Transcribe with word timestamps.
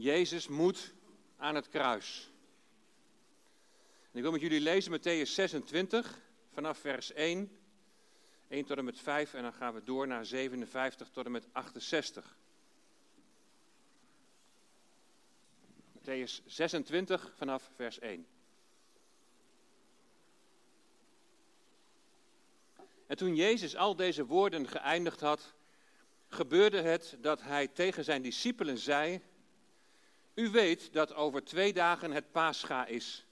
Jezus 0.00 0.48
moet 0.48 0.92
aan 1.36 1.54
het 1.54 1.68
kruis. 1.68 2.32
En 4.10 4.16
ik 4.16 4.22
wil 4.22 4.32
met 4.32 4.40
jullie 4.40 4.60
lezen 4.60 4.98
Matthäus 4.98 5.30
26 5.30 6.20
vanaf 6.52 6.78
vers 6.78 7.12
1, 7.12 7.58
1 8.48 8.64
tot 8.64 8.78
en 8.78 8.84
met 8.84 9.00
5 9.00 9.34
en 9.34 9.42
dan 9.42 9.52
gaan 9.52 9.74
we 9.74 9.82
door 9.82 10.06
naar 10.06 10.24
57 10.26 11.10
tot 11.10 11.24
en 11.24 11.30
met 11.30 11.46
68. 11.52 12.36
Matthäus 15.92 16.44
26 16.46 17.32
vanaf 17.36 17.70
vers 17.74 17.98
1. 17.98 18.26
En 23.06 23.16
toen 23.16 23.36
Jezus 23.36 23.76
al 23.76 23.96
deze 23.96 24.26
woorden 24.26 24.68
geëindigd 24.68 25.20
had, 25.20 25.54
gebeurde 26.28 26.80
het 26.80 27.16
dat 27.20 27.42
hij 27.42 27.68
tegen 27.68 28.04
zijn 28.04 28.22
discipelen 28.22 28.78
zei: 28.78 29.20
U 30.34 30.50
weet 30.50 30.92
dat 30.92 31.14
over 31.14 31.44
twee 31.44 31.72
dagen 31.72 32.12
het 32.12 32.32
Pascha 32.32 32.86
is. 32.86 33.26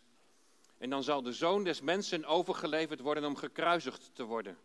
En 0.79 0.91
dan 0.91 1.03
zal 1.03 1.23
de 1.23 1.33
zoon 1.33 1.65
des 1.65 1.81
mensen 1.81 2.25
overgeleverd 2.25 3.01
worden 3.01 3.25
om 3.25 3.37
gekruisigd 3.37 4.11
te 4.13 4.25
worden. 4.25 4.59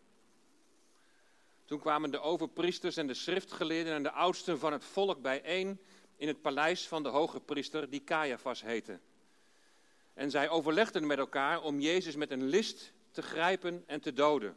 Toen 1.64 1.80
kwamen 1.80 2.10
de 2.10 2.20
overpriesters 2.20 2.96
en 2.96 3.06
de 3.06 3.14
schriftgeleerden 3.14 3.94
en 3.94 4.02
de 4.02 4.10
oudsten 4.10 4.58
van 4.58 4.72
het 4.72 4.84
volk 4.84 5.22
bijeen 5.22 5.80
in 6.16 6.28
het 6.28 6.42
paleis 6.42 6.88
van 6.88 7.02
de 7.02 7.08
hoge 7.08 7.40
priester, 7.40 7.90
die 7.90 8.04
Caiaphas 8.04 8.62
heette. 8.62 9.00
En 10.14 10.30
zij 10.30 10.48
overlegden 10.48 11.06
met 11.06 11.18
elkaar 11.18 11.62
om 11.62 11.80
Jezus 11.80 12.16
met 12.16 12.30
een 12.30 12.46
list 12.46 12.92
te 13.10 13.22
grijpen 13.22 13.84
en 13.86 14.00
te 14.00 14.12
doden. 14.12 14.56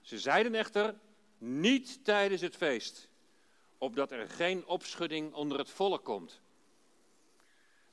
Ze 0.00 0.18
zeiden 0.18 0.54
echter, 0.54 0.94
niet 1.38 2.04
tijdens 2.04 2.40
het 2.40 2.56
feest, 2.56 3.08
opdat 3.84 4.10
er 4.10 4.28
geen 4.28 4.66
opschudding 4.66 5.34
onder 5.34 5.58
het 5.58 5.70
volk 5.70 6.04
komt. 6.04 6.40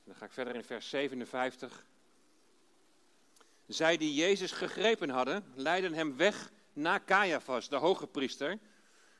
Dan 0.04 0.14
ga 0.14 0.24
ik 0.24 0.32
verder 0.32 0.54
in 0.54 0.64
vers 0.64 0.88
57. 0.88 1.86
Zij 3.66 3.96
die 3.96 4.14
Jezus 4.14 4.52
gegrepen 4.52 5.10
hadden, 5.10 5.44
leidden 5.54 5.94
hem 5.94 6.16
weg 6.16 6.52
naar 6.72 7.04
Caiaphas, 7.04 7.68
de 7.68 7.76
hoge 7.76 8.06
priester, 8.06 8.58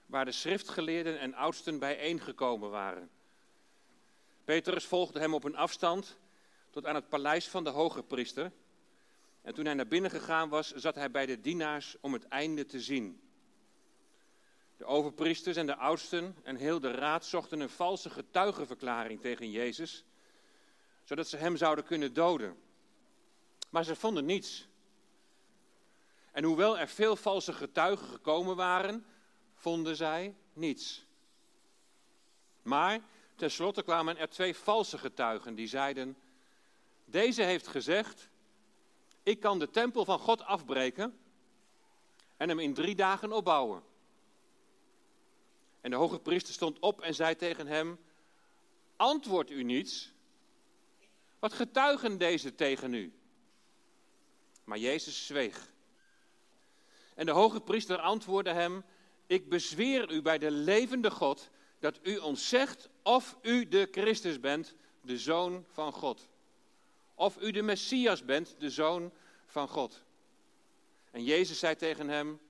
waar 0.06 0.24
de 0.24 0.32
schriftgeleerden 0.32 1.18
en 1.18 1.34
oudsten 1.34 1.78
bijeengekomen 1.78 2.70
waren. 2.70 3.10
Petrus 4.44 4.84
volgde 4.84 5.20
hem 5.20 5.34
op 5.34 5.44
een 5.44 5.56
afstand 5.56 6.16
tot 6.70 6.86
aan 6.86 6.94
het 6.94 7.08
paleis 7.08 7.48
van 7.48 7.64
de 7.64 7.70
hoge 7.70 8.02
priester. 8.02 8.52
En 9.42 9.54
toen 9.54 9.64
hij 9.64 9.74
naar 9.74 9.88
binnen 9.88 10.10
gegaan 10.10 10.48
was, 10.48 10.72
zat 10.72 10.94
hij 10.94 11.10
bij 11.10 11.26
de 11.26 11.40
dienaars 11.40 11.96
om 12.00 12.12
het 12.12 12.28
einde 12.28 12.66
te 12.66 12.80
zien. 12.80 13.20
De 14.82 14.88
overpriesters 14.88 15.56
en 15.56 15.66
de 15.66 15.76
oudsten 15.76 16.36
en 16.42 16.56
heel 16.56 16.80
de 16.80 16.90
raad 16.90 17.24
zochten 17.24 17.60
een 17.60 17.70
valse 17.70 18.10
getuigenverklaring 18.10 19.20
tegen 19.20 19.50
Jezus, 19.50 20.04
zodat 21.04 21.28
ze 21.28 21.36
hem 21.36 21.56
zouden 21.56 21.84
kunnen 21.84 22.12
doden. 22.12 22.62
Maar 23.70 23.84
ze 23.84 23.96
vonden 23.96 24.24
niets. 24.24 24.68
En 26.32 26.44
hoewel 26.44 26.78
er 26.78 26.88
veel 26.88 27.16
valse 27.16 27.52
getuigen 27.52 28.06
gekomen 28.06 28.56
waren, 28.56 29.06
vonden 29.54 29.96
zij 29.96 30.34
niets. 30.52 31.06
Maar 32.62 33.00
tenslotte 33.36 33.82
kwamen 33.82 34.16
er 34.16 34.28
twee 34.28 34.56
valse 34.56 34.98
getuigen 34.98 35.54
die 35.54 35.66
zeiden: 35.66 36.16
Deze 37.04 37.42
heeft 37.42 37.66
gezegd: 37.66 38.28
Ik 39.22 39.40
kan 39.40 39.58
de 39.58 39.70
tempel 39.70 40.04
van 40.04 40.18
God 40.18 40.42
afbreken 40.42 41.18
en 42.36 42.48
hem 42.48 42.58
in 42.58 42.74
drie 42.74 42.94
dagen 42.94 43.32
opbouwen. 43.32 43.90
En 45.82 45.90
de 45.90 45.96
hoge 45.96 46.18
priester 46.18 46.54
stond 46.54 46.78
op 46.78 47.00
en 47.00 47.14
zei 47.14 47.36
tegen 47.36 47.66
hem: 47.66 47.98
Antwoord 48.96 49.50
u 49.50 49.62
niets. 49.62 50.12
Wat 51.38 51.52
getuigen 51.52 52.18
deze 52.18 52.54
tegen 52.54 52.94
u? 52.94 53.12
Maar 54.64 54.78
Jezus 54.78 55.26
zweeg. 55.26 55.72
En 57.14 57.26
de 57.26 57.32
hoge 57.32 57.60
priester 57.60 57.98
antwoordde 57.98 58.52
hem: 58.52 58.84
Ik 59.26 59.48
bezweer 59.48 60.10
u 60.10 60.22
bij 60.22 60.38
de 60.38 60.50
levende 60.50 61.10
God 61.10 61.50
dat 61.78 61.98
u 62.02 62.16
ons 62.16 62.48
zegt 62.48 62.88
of 63.02 63.36
u 63.42 63.68
de 63.68 63.88
Christus 63.90 64.40
bent, 64.40 64.74
de 65.00 65.18
zoon 65.18 65.64
van 65.68 65.92
God. 65.92 66.28
Of 67.14 67.40
u 67.40 67.50
de 67.50 67.62
Messias 67.62 68.24
bent, 68.24 68.54
de 68.58 68.70
zoon 68.70 69.12
van 69.46 69.68
God. 69.68 70.04
En 71.10 71.24
Jezus 71.24 71.58
zei 71.58 71.76
tegen 71.76 72.08
hem: 72.08 72.40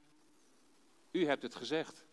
U 1.10 1.26
hebt 1.26 1.42
het 1.42 1.54
gezegd. 1.54 2.04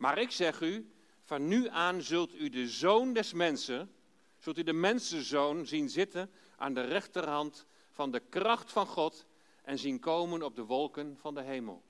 Maar 0.00 0.18
ik 0.18 0.30
zeg 0.30 0.60
u, 0.60 0.90
van 1.22 1.48
nu 1.48 1.68
aan 1.68 2.02
zult 2.02 2.34
u 2.34 2.48
de 2.48 2.68
zoon 2.68 3.12
des 3.12 3.32
mensen, 3.32 3.94
zult 4.38 4.58
u 4.58 4.62
de 4.62 4.72
mensenzoon 4.72 5.66
zien 5.66 5.88
zitten 5.88 6.30
aan 6.56 6.74
de 6.74 6.80
rechterhand 6.80 7.66
van 7.90 8.10
de 8.10 8.20
kracht 8.28 8.72
van 8.72 8.86
God 8.86 9.26
en 9.62 9.78
zien 9.78 9.98
komen 9.98 10.42
op 10.42 10.56
de 10.56 10.64
wolken 10.64 11.16
van 11.16 11.34
de 11.34 11.42
hemel. 11.42 11.82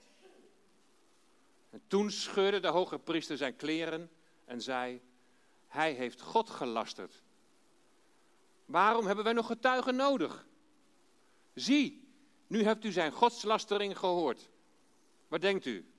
En 1.70 1.82
toen 1.86 2.10
scheurde 2.10 2.60
de 2.60 2.68
hoge 2.68 2.98
priester 2.98 3.36
zijn 3.36 3.56
kleren 3.56 4.10
en 4.44 4.62
zei: 4.62 5.00
Hij 5.66 5.92
heeft 5.92 6.20
God 6.20 6.50
gelasterd. 6.50 7.22
Waarom 8.64 9.06
hebben 9.06 9.24
wij 9.24 9.32
nog 9.32 9.46
getuigen 9.46 9.96
nodig? 9.96 10.46
Zie, 11.54 12.08
nu 12.46 12.62
hebt 12.62 12.84
u 12.84 12.92
zijn 12.92 13.12
godslastering 13.12 13.98
gehoord. 13.98 14.50
Wat 15.28 15.40
denkt 15.40 15.66
u? 15.66 15.92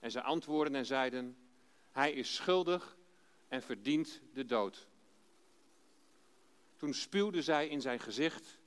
En 0.00 0.10
ze 0.10 0.22
antwoordden 0.22 0.74
en 0.74 0.86
zeiden: 0.86 1.36
Hij 1.98 2.12
is 2.12 2.34
schuldig 2.34 2.96
en 3.48 3.62
verdient 3.62 4.20
de 4.32 4.44
dood. 4.44 4.88
Toen 6.76 6.94
spuwden 6.94 7.42
zij 7.42 7.68
in 7.68 7.80
zijn 7.80 8.00
gezicht 8.00 8.58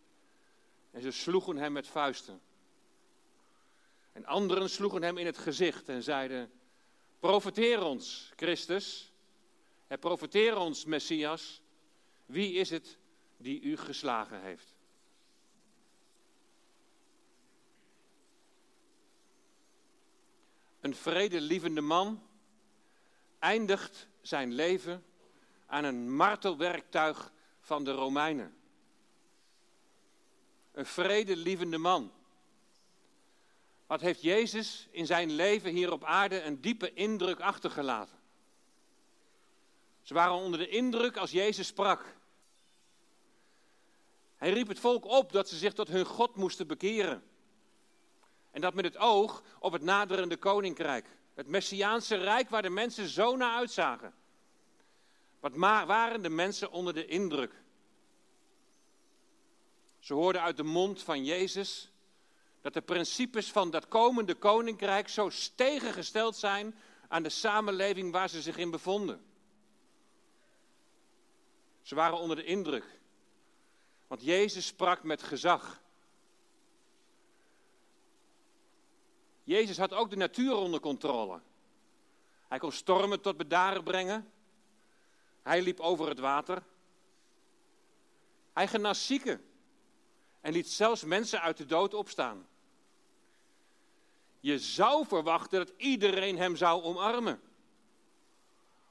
en 0.91 1.01
ze 1.01 1.11
sloegen 1.11 1.57
hem 1.57 1.71
met 1.71 1.87
vuisten. 1.87 2.41
En 4.11 4.25
anderen 4.25 4.69
sloegen 4.69 5.01
hem 5.01 5.17
in 5.17 5.25
het 5.25 5.37
gezicht 5.37 5.89
en 5.89 6.03
zeiden: 6.03 6.51
Profeteer 7.19 7.83
ons, 7.83 8.31
Christus. 8.35 9.13
En 9.87 9.99
profeteer 9.99 10.57
ons, 10.57 10.85
Messias. 10.85 11.61
Wie 12.25 12.53
is 12.53 12.69
het 12.69 12.97
die 13.37 13.61
u 13.61 13.77
geslagen 13.77 14.41
heeft? 14.41 14.75
Een 20.79 20.95
vredelievende 20.95 21.81
man 21.81 22.29
eindigt 23.41 24.07
zijn 24.21 24.53
leven 24.53 25.05
aan 25.65 25.83
een 25.83 26.15
martelwerktuig 26.15 27.31
van 27.59 27.83
de 27.83 27.91
Romeinen. 27.91 28.55
Een 30.71 30.85
vredelievende 30.85 31.77
man. 31.77 32.11
Wat 33.87 34.01
heeft 34.01 34.21
Jezus 34.21 34.87
in 34.91 35.05
zijn 35.05 35.31
leven 35.31 35.71
hier 35.71 35.91
op 35.91 36.03
aarde 36.03 36.41
een 36.41 36.61
diepe 36.61 36.93
indruk 36.93 37.39
achtergelaten? 37.39 38.19
Ze 40.01 40.13
waren 40.13 40.33
onder 40.33 40.59
de 40.59 40.67
indruk 40.67 41.17
als 41.17 41.31
Jezus 41.31 41.67
sprak. 41.67 42.15
Hij 44.35 44.53
riep 44.53 44.67
het 44.67 44.79
volk 44.79 45.05
op 45.05 45.31
dat 45.31 45.49
ze 45.49 45.57
zich 45.57 45.73
tot 45.73 45.87
hun 45.87 46.05
God 46.05 46.35
moesten 46.35 46.67
bekeren. 46.67 47.23
En 48.51 48.61
dat 48.61 48.73
met 48.73 48.85
het 48.85 48.97
oog 48.97 49.43
op 49.59 49.71
het 49.71 49.81
naderende 49.81 50.37
koninkrijk. 50.37 51.05
Het 51.33 51.47
Messiaanse 51.47 52.15
rijk 52.15 52.49
waar 52.49 52.61
de 52.61 52.69
mensen 52.69 53.07
zo 53.07 53.35
naar 53.35 53.55
uitzagen. 53.55 54.13
Wat 55.39 55.55
waren 55.55 56.21
de 56.21 56.29
mensen 56.29 56.71
onder 56.71 56.93
de 56.93 57.05
indruk? 57.05 57.53
Ze 59.99 60.13
hoorden 60.13 60.41
uit 60.41 60.57
de 60.57 60.63
mond 60.63 61.01
van 61.01 61.25
Jezus 61.25 61.91
dat 62.61 62.73
de 62.73 62.81
principes 62.81 63.51
van 63.51 63.71
dat 63.71 63.87
komende 63.87 64.35
koninkrijk 64.35 65.09
zo 65.09 65.29
tegengesteld 65.55 66.35
zijn 66.35 66.75
aan 67.07 67.23
de 67.23 67.29
samenleving 67.29 68.11
waar 68.11 68.29
ze 68.29 68.41
zich 68.41 68.57
in 68.57 68.71
bevonden. 68.71 69.25
Ze 71.81 71.95
waren 71.95 72.17
onder 72.17 72.35
de 72.35 72.43
indruk. 72.43 72.99
Want 74.07 74.23
Jezus 74.23 74.65
sprak 74.65 75.03
met 75.03 75.23
gezag. 75.23 75.80
Jezus 79.51 79.77
had 79.77 79.93
ook 79.93 80.09
de 80.09 80.15
natuur 80.15 80.55
onder 80.55 80.79
controle. 80.79 81.39
Hij 82.47 82.59
kon 82.59 82.71
stormen 82.71 83.21
tot 83.21 83.37
bedaren 83.37 83.83
brengen. 83.83 84.31
Hij 85.41 85.61
liep 85.61 85.79
over 85.79 86.07
het 86.07 86.19
water. 86.19 86.63
Hij 88.53 88.67
genas 88.67 89.05
zieken 89.05 89.45
en 90.41 90.53
liet 90.53 90.69
zelfs 90.69 91.03
mensen 91.03 91.41
uit 91.41 91.57
de 91.57 91.65
dood 91.65 91.93
opstaan. 91.93 92.47
Je 94.39 94.59
zou 94.59 95.05
verwachten 95.07 95.65
dat 95.65 95.73
iedereen 95.77 96.37
hem 96.37 96.55
zou 96.55 96.83
omarmen. 96.83 97.41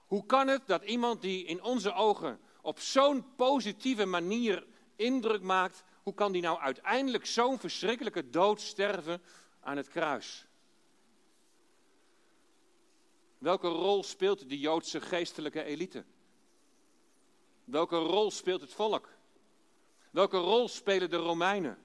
Hoe 0.07 0.27
kan 0.27 0.49
het 0.49 0.67
dat 0.67 0.83
iemand 0.83 1.23
die 1.23 1.45
in 1.45 1.63
onze 1.63 1.93
ogen 1.93 2.41
op 2.63 2.81
zo'n 2.81 3.35
positieve 3.37 4.05
manier 4.05 4.67
indruk 4.97 5.43
maakt, 5.43 5.85
hoe 6.03 6.15
kan 6.15 6.33
die 6.33 6.43
nou 6.43 6.59
uiteindelijk 6.59 7.27
zo'n 7.27 7.59
verschrikkelijke 7.59 8.31
dood 8.31 8.61
sterven 8.61 9.23
aan 9.61 9.77
het 9.77 9.89
kruis? 9.89 10.49
Welke 13.41 13.69
rol 13.69 14.03
speelt 14.03 14.49
de 14.49 14.59
Joodse 14.59 15.01
geestelijke 15.01 15.63
elite? 15.63 16.05
Welke 17.65 17.97
rol 17.97 18.31
speelt 18.31 18.61
het 18.61 18.73
volk? 18.73 19.09
Welke 20.11 20.37
rol 20.37 20.69
spelen 20.69 21.11
de 21.11 21.17
Romeinen? 21.17 21.79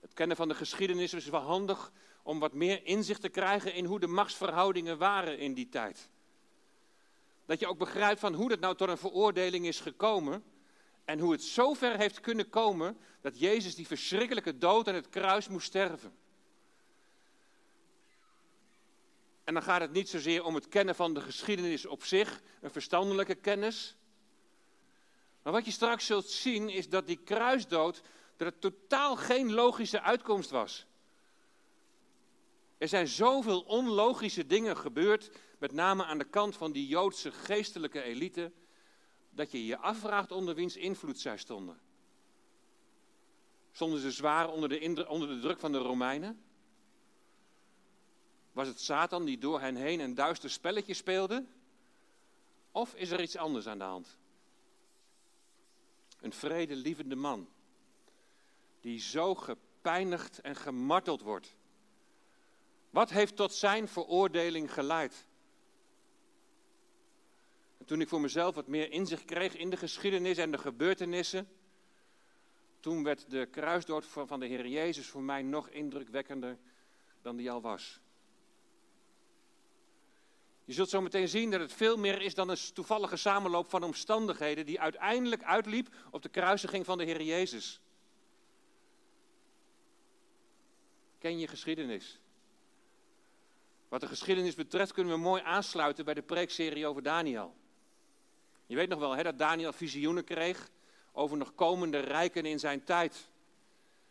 Het 0.00 0.14
kennen 0.14 0.36
van 0.36 0.48
de 0.48 0.54
geschiedenis 0.54 1.14
is 1.14 1.28
wel 1.28 1.40
handig 1.40 1.92
om 2.22 2.38
wat 2.38 2.52
meer 2.52 2.84
inzicht 2.84 3.20
te 3.20 3.28
krijgen 3.28 3.74
in 3.74 3.84
hoe 3.84 4.00
de 4.00 4.06
machtsverhoudingen 4.06 4.98
waren 4.98 5.38
in 5.38 5.54
die 5.54 5.68
tijd. 5.68 6.08
Dat 7.46 7.60
je 7.60 7.66
ook 7.66 7.78
begrijpt 7.78 8.20
van 8.20 8.34
hoe 8.34 8.50
het 8.50 8.60
nou 8.60 8.76
tot 8.76 8.88
een 8.88 8.98
veroordeling 8.98 9.66
is 9.66 9.80
gekomen 9.80 10.44
en 11.04 11.18
hoe 11.18 11.32
het 11.32 11.42
zover 11.42 11.96
heeft 11.96 12.20
kunnen 12.20 12.48
komen 12.48 12.98
dat 13.20 13.38
Jezus 13.38 13.74
die 13.74 13.86
verschrikkelijke 13.86 14.58
dood 14.58 14.88
aan 14.88 14.94
het 14.94 15.08
kruis 15.08 15.48
moest 15.48 15.66
sterven. 15.66 16.24
En 19.46 19.54
dan 19.54 19.62
gaat 19.62 19.80
het 19.80 19.92
niet 19.92 20.08
zozeer 20.08 20.44
om 20.44 20.54
het 20.54 20.68
kennen 20.68 20.94
van 20.94 21.14
de 21.14 21.20
geschiedenis 21.20 21.86
op 21.86 22.04
zich, 22.04 22.42
een 22.60 22.70
verstandelijke 22.70 23.34
kennis. 23.34 23.96
Maar 25.42 25.52
wat 25.52 25.64
je 25.64 25.70
straks 25.70 26.06
zult 26.06 26.30
zien 26.30 26.68
is 26.68 26.88
dat 26.88 27.06
die 27.06 27.16
kruisdood, 27.24 28.02
dat 28.36 28.60
totaal 28.60 29.16
geen 29.16 29.52
logische 29.52 30.00
uitkomst 30.00 30.50
was. 30.50 30.86
Er 32.78 32.88
zijn 32.88 33.08
zoveel 33.08 33.60
onlogische 33.60 34.46
dingen 34.46 34.76
gebeurd, 34.76 35.30
met 35.58 35.72
name 35.72 36.04
aan 36.04 36.18
de 36.18 36.28
kant 36.28 36.56
van 36.56 36.72
die 36.72 36.86
Joodse 36.86 37.32
geestelijke 37.32 38.02
elite, 38.02 38.52
dat 39.30 39.50
je 39.50 39.66
je 39.66 39.78
afvraagt 39.78 40.32
onder 40.32 40.54
wiens 40.54 40.76
invloed 40.76 41.20
zij 41.20 41.38
stonden. 41.38 41.80
Stonden 43.72 44.00
ze 44.00 44.10
zwaar 44.10 44.50
onder 44.50 44.68
de, 44.68 45.08
onder 45.08 45.28
de 45.28 45.38
druk 45.38 45.58
van 45.58 45.72
de 45.72 45.78
Romeinen? 45.78 46.45
Was 48.56 48.68
het 48.68 48.80
Satan 48.80 49.24
die 49.24 49.38
door 49.38 49.60
hen 49.60 49.76
heen 49.76 50.00
een 50.00 50.14
duister 50.14 50.50
spelletje 50.50 50.94
speelde? 50.94 51.44
Of 52.70 52.94
is 52.94 53.10
er 53.10 53.20
iets 53.20 53.36
anders 53.36 53.66
aan 53.66 53.78
de 53.78 53.84
hand? 53.84 54.16
Een 56.20 56.32
vredelievende 56.32 57.14
man, 57.14 57.48
die 58.80 59.00
zo 59.00 59.34
gepijnigd 59.34 60.40
en 60.40 60.56
gemarteld 60.56 61.20
wordt. 61.20 61.56
Wat 62.90 63.10
heeft 63.10 63.36
tot 63.36 63.54
zijn 63.54 63.88
veroordeling 63.88 64.72
geleid? 64.72 65.26
En 67.78 67.84
toen 67.84 68.00
ik 68.00 68.08
voor 68.08 68.20
mezelf 68.20 68.54
wat 68.54 68.66
meer 68.66 68.90
inzicht 68.90 69.24
kreeg 69.24 69.56
in 69.56 69.70
de 69.70 69.76
geschiedenis 69.76 70.38
en 70.38 70.50
de 70.50 70.58
gebeurtenissen, 70.58 71.48
toen 72.80 73.02
werd 73.02 73.30
de 73.30 73.46
kruisdood 73.46 74.06
van 74.06 74.40
de 74.40 74.46
Heer 74.46 74.66
Jezus 74.66 75.06
voor 75.06 75.22
mij 75.22 75.42
nog 75.42 75.68
indrukwekkender 75.68 76.58
dan 77.22 77.36
die 77.36 77.50
al 77.50 77.60
was. 77.60 78.00
Je 80.66 80.72
zult 80.72 80.88
zo 80.88 81.00
meteen 81.00 81.28
zien 81.28 81.50
dat 81.50 81.60
het 81.60 81.72
veel 81.72 81.96
meer 81.96 82.22
is 82.22 82.34
dan 82.34 82.48
een 82.48 82.58
toevallige 82.74 83.16
samenloop 83.16 83.70
van 83.70 83.82
omstandigheden 83.82 84.66
die 84.66 84.80
uiteindelijk 84.80 85.42
uitliep 85.42 85.88
op 86.10 86.22
de 86.22 86.28
kruisiging 86.28 86.84
van 86.84 86.98
de 86.98 87.04
Heer 87.04 87.22
Jezus. 87.22 87.80
Ken 91.18 91.38
je 91.38 91.46
geschiedenis? 91.46 92.20
Wat 93.88 94.00
de 94.00 94.06
geschiedenis 94.06 94.54
betreft 94.54 94.92
kunnen 94.92 95.12
we 95.12 95.18
mooi 95.18 95.42
aansluiten 95.42 96.04
bij 96.04 96.14
de 96.14 96.22
preekserie 96.22 96.86
over 96.86 97.02
Daniel. 97.02 97.54
Je 98.66 98.76
weet 98.76 98.88
nog 98.88 98.98
wel 98.98 99.16
hè, 99.16 99.22
dat 99.22 99.38
Daniel 99.38 99.72
visioenen 99.72 100.24
kreeg 100.24 100.70
over 101.12 101.36
nog 101.36 101.54
komende 101.54 101.98
rijken 101.98 102.46
in 102.46 102.58
zijn 102.58 102.84
tijd. 102.84 103.28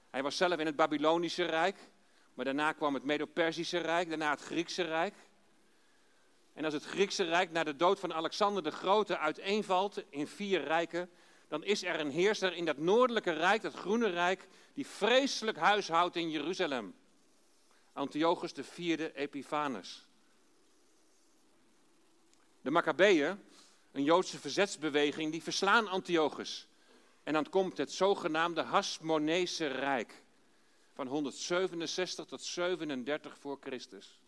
Hij 0.10 0.24
was 0.24 0.38
zelf 0.38 0.60
in 0.60 0.66
het 0.66 0.76
Babylonische 0.76 1.44
Rijk, 1.44 1.78
maar 2.34 2.46
daarna 2.46 2.72
kwam 2.72 2.94
het 2.94 3.04
Medo-Persische 3.04 3.78
Rijk, 3.78 4.10
daarna 4.10 4.30
het 4.30 4.42
Griekse 4.42 4.84
Rijk. 4.84 5.14
En 6.56 6.66
als 6.66 6.74
het 6.74 6.86
Griekse 6.86 7.24
Rijk 7.24 7.52
na 7.52 7.64
de 7.64 7.76
dood 7.76 8.00
van 8.00 8.14
Alexander 8.14 8.64
de 8.64 8.72
Grote 8.72 9.18
uiteenvalt 9.18 10.04
in 10.10 10.28
vier 10.28 10.64
rijken, 10.64 11.10
dan 11.48 11.64
is 11.64 11.84
er 11.84 12.00
een 12.00 12.12
heerser 12.12 12.54
in 12.54 12.66
dat 12.66 12.78
noordelijke 12.78 13.32
rijk, 13.32 13.62
dat 13.62 13.74
groene 13.74 14.10
rijk, 14.10 14.48
die 14.74 14.88
vreselijk 14.88 15.58
huishoudt 15.58 16.16
in 16.16 16.30
Jeruzalem. 16.30 16.96
Antiochus 17.94 18.52
IV 18.52 19.10
Epiphanes. 19.16 20.08
De 22.62 22.72
Maccabeeën, 22.72 23.40
een 23.92 24.04
Joodse 24.04 24.40
verzetsbeweging, 24.40 25.32
die 25.32 25.44
verslaan 25.44 25.88
Antiochus. 25.88 26.68
En 27.24 27.34
dan 27.34 27.50
komt 27.50 27.78
het 27.78 27.92
zogenaamde 27.92 28.62
Hasmonese 28.62 29.68
Rijk 29.68 30.24
van 30.94 31.08
167 31.08 32.26
tot 32.26 32.42
37 32.42 33.38
voor 33.40 33.58
Christus. 33.62 34.20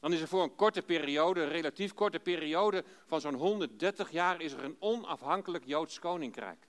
Dan 0.00 0.12
is 0.12 0.20
er 0.20 0.28
voor 0.28 0.42
een 0.42 0.54
korte 0.54 0.82
periode, 0.82 1.42
een 1.42 1.48
relatief 1.48 1.94
korte 1.94 2.18
periode 2.18 2.84
van 3.06 3.20
zo'n 3.20 3.34
130 3.34 4.10
jaar, 4.10 4.40
is 4.40 4.52
er 4.52 4.64
een 4.64 4.76
onafhankelijk 4.78 5.64
Joods 5.64 5.98
koninkrijk. 5.98 6.66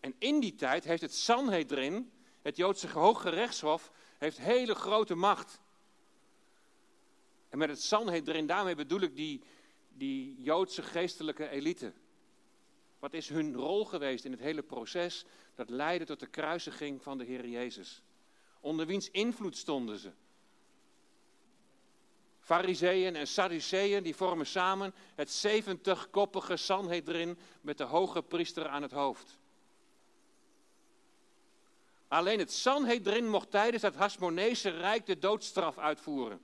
En 0.00 0.14
in 0.18 0.40
die 0.40 0.54
tijd 0.54 0.84
heeft 0.84 1.02
het 1.02 1.14
Sanhedrin, 1.14 2.12
het 2.42 2.56
Joodse 2.56 2.88
Hoge 2.88 3.28
Rechtshof, 3.28 3.92
heeft 4.18 4.38
hele 4.38 4.74
grote 4.74 5.14
macht. 5.14 5.60
En 7.48 7.58
met 7.58 7.68
het 7.68 7.82
Sanhedrin, 7.82 8.46
daarmee 8.46 8.74
bedoel 8.74 9.00
ik 9.00 9.16
die, 9.16 9.42
die 9.88 10.42
Joodse 10.42 10.82
geestelijke 10.82 11.48
elite. 11.48 11.92
Wat 12.98 13.12
is 13.12 13.28
hun 13.28 13.54
rol 13.54 13.84
geweest 13.84 14.24
in 14.24 14.30
het 14.30 14.40
hele 14.40 14.62
proces 14.62 15.24
dat 15.54 15.70
leidde 15.70 16.06
tot 16.06 16.20
de 16.20 16.26
kruisiging 16.26 17.02
van 17.02 17.18
de 17.18 17.24
Heer 17.24 17.48
Jezus? 17.48 18.02
Onder 18.60 18.86
wiens 18.86 19.10
invloed 19.10 19.56
stonden 19.56 19.98
ze? 19.98 20.12
Fariseeën 22.42 23.16
en 23.16 23.26
Sadduceeën 23.26 24.02
die 24.02 24.16
vormen 24.16 24.46
samen 24.46 24.94
het 25.14 25.46
70-koppige 25.46 26.56
Sanhedrin 26.56 27.38
met 27.60 27.78
de 27.78 27.84
hoge 27.84 28.22
priester 28.22 28.68
aan 28.68 28.82
het 28.82 28.92
hoofd. 28.92 29.38
Alleen 32.08 32.38
het 32.38 32.52
Sanhedrin 32.52 33.28
mocht 33.28 33.50
tijdens 33.50 33.82
het 33.82 33.94
Hasmonese 33.94 34.68
Rijk 34.68 35.06
de 35.06 35.18
doodstraf 35.18 35.78
uitvoeren. 35.78 36.40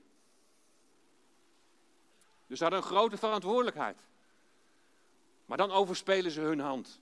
Dus 2.46 2.58
ze 2.58 2.64
hadden 2.64 2.82
een 2.82 2.88
grote 2.88 3.16
verantwoordelijkheid. 3.16 4.06
Maar 5.46 5.56
dan 5.56 5.70
overspelen 5.70 6.30
ze 6.30 6.40
hun 6.40 6.60
hand. 6.60 7.00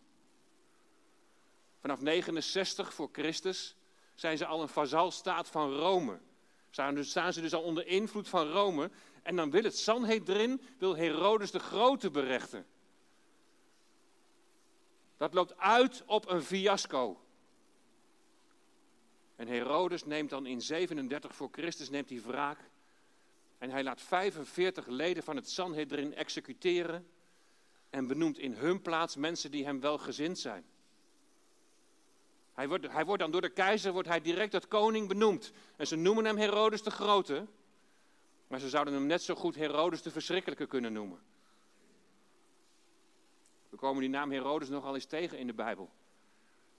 Vanaf 1.81 2.00
69 2.00 2.94
voor 2.94 3.08
Christus 3.12 3.76
zijn 4.14 4.38
ze 4.38 4.46
al 4.46 4.62
een 4.62 4.69
vazalstaat 4.69 5.49
van 5.49 5.72
Rome. 5.72 6.19
Staan 7.00 7.32
ze 7.32 7.40
dus 7.40 7.55
al 7.55 7.62
onder 7.62 7.87
invloed 7.87 8.28
van 8.28 8.49
Rome. 8.49 8.90
En 9.23 9.37
dan 9.37 9.50
wil 9.50 9.62
het 9.62 9.78
Sanhedrin, 9.78 10.61
wil 10.78 10.97
Herodes 10.97 11.50
de 11.50 11.59
Grote 11.59 12.11
berechten. 12.11 12.66
Dat 15.16 15.35
loopt 15.35 15.59
uit 15.59 16.02
op 16.06 16.30
een 16.30 16.42
fiasco. 16.42 17.21
En 19.37 19.49
Herodes 19.49 20.04
neemt 20.04 20.30
dan 20.30 20.47
in 20.47 20.61
37 20.61 21.35
voor 21.35 21.49
Christus 21.52 21.90
neemt 21.90 22.09
hij 22.09 22.21
wraak. 22.21 22.59
En 23.59 23.71
hij 23.71 23.83
laat 23.83 24.00
45 24.00 24.87
leden 24.87 25.23
van 25.23 25.37
het 25.37 25.50
Sanhedrin 25.50 26.14
executeren. 26.14 27.11
En 27.90 28.06
benoemt 28.06 28.38
in 28.38 28.52
hun 28.52 28.83
plaats 28.83 29.16
mensen 29.16 29.50
die 29.50 29.64
hem 29.64 29.80
welgezind 29.80 30.38
zijn. 30.38 30.64
Hij 32.56 32.68
wordt, 32.68 32.92
hij 32.92 33.04
wordt 33.04 33.22
dan 33.22 33.30
door 33.30 33.40
de 33.40 33.48
keizer 33.48 33.92
wordt 33.92 34.08
hij 34.08 34.20
direct 34.20 34.50
tot 34.50 34.68
koning 34.68 35.08
benoemd. 35.08 35.52
En 35.76 35.86
ze 35.86 35.96
noemen 35.96 36.25
hem 36.25 36.36
Herodes 36.36 36.82
de 36.82 36.90
Grote. 36.90 37.46
Maar 38.46 38.60
ze 38.60 38.68
zouden 38.68 38.94
hem 38.94 39.06
net 39.06 39.22
zo 39.22 39.34
goed 39.34 39.54
Herodes 39.54 40.02
de 40.02 40.10
Verschrikkelijke 40.10 40.66
kunnen 40.66 40.92
noemen. 40.92 41.22
We 43.68 43.76
komen 43.76 44.00
die 44.00 44.10
naam 44.10 44.30
Herodes 44.30 44.68
nogal 44.68 44.94
eens 44.94 45.04
tegen 45.04 45.38
in 45.38 45.46
de 45.46 45.54
Bijbel. 45.54 45.90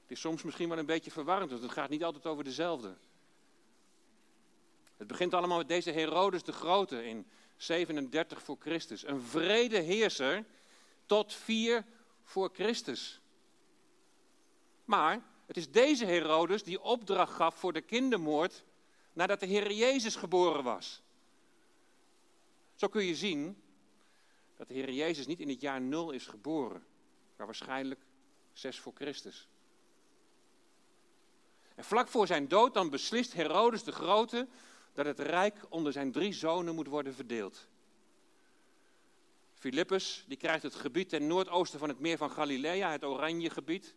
Het 0.02 0.12
is 0.12 0.20
soms 0.20 0.44
misschien 0.44 0.70
wel 0.70 0.78
een 0.78 0.86
beetje 0.86 1.12
verwarrend, 1.12 1.50
want 1.50 1.62
het 1.62 1.72
gaat 1.72 1.90
niet 1.90 2.04
altijd 2.04 2.26
over 2.26 2.44
dezelfde. 2.44 2.98
Het 4.98 5.08
begint 5.08 5.34
allemaal 5.34 5.58
met 5.58 5.68
deze 5.68 5.92
Herodes 5.92 6.44
de 6.44 6.52
Grote 6.52 7.06
in 7.06 7.28
37 7.56 8.42
voor 8.42 8.58
Christus. 8.60 9.08
Een 9.08 9.22
vrede 9.22 9.78
heerser 9.78 10.46
tot 11.06 11.34
4 11.34 11.86
voor 12.24 12.50
Christus. 12.54 13.22
Maar 14.86 15.22
het 15.48 15.58
is 15.58 15.72
deze 15.72 16.06
Herodes 16.06 16.64
die 16.64 16.82
opdracht 16.82 17.34
gaf 17.34 17.56
voor 17.56 17.74
de 17.74 17.82
kindermoord 17.82 18.64
nadat 19.14 19.40
de 19.40 19.46
Heer 19.46 19.72
Jezus 19.72 20.16
geboren 20.16 20.64
was. 20.64 21.02
Zo 22.76 22.88
kun 22.88 23.04
je 23.04 23.16
zien 23.16 23.62
dat 24.58 24.68
de 24.68 24.74
Heer 24.74 24.92
Jezus 24.92 25.28
niet 25.28 25.40
in 25.40 25.50
het 25.50 25.62
jaar 25.62 25.82
nul 25.82 26.12
is 26.12 26.28
geboren, 26.28 26.86
maar 27.36 27.46
waarschijnlijk 27.46 28.00
6 28.54 28.80
voor 28.80 28.94
Christus. 28.96 29.48
En 31.76 31.84
vlak 31.84 32.08
voor 32.08 32.28
zijn 32.28 32.48
dood 32.48 32.74
dan 32.74 32.90
beslist 32.90 33.34
Herodes 33.34 33.84
de 33.84 33.92
Grote 33.92 34.48
dat 34.94 35.06
het 35.06 35.20
rijk 35.20 35.66
onder 35.70 35.92
zijn 35.92 36.12
drie 36.12 36.34
zonen 36.34 36.76
moet 36.76 36.88
worden 36.88 37.14
verdeeld. 37.14 37.68
Filippus 39.54 40.26
die 40.28 40.38
krijgt 40.38 40.64
het 40.64 40.76
gebied 40.76 41.10
ten 41.10 41.28
noordoosten 41.28 41.80
van 41.80 41.90
het 41.90 42.00
meer 42.00 42.18
van 42.18 42.32
Galilea, 42.32 42.92
het 42.92 43.04
Oranje 43.04 43.50
gebied. 43.50 43.96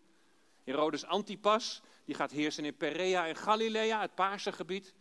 Herodes 0.65 1.05
Antipas, 1.05 1.83
die 2.05 2.15
gaat 2.15 2.31
heersen 2.31 2.65
in 2.65 2.77
Perea 2.77 3.27
en 3.27 3.37
Galilea, 3.37 4.01
het 4.01 4.15
Paarse 4.15 4.53
gebied. 4.53 4.95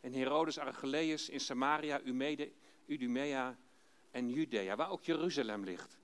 En 0.00 0.12
Herodes 0.12 0.58
Archelaeus 0.58 1.28
in 1.28 1.40
Samaria, 1.40 2.00
Umede, 2.04 2.52
Idumea 2.86 3.58
en 4.10 4.30
Judea, 4.30 4.76
waar 4.76 4.90
ook 4.90 5.04
Jeruzalem 5.04 5.64
ligt. 5.64 5.98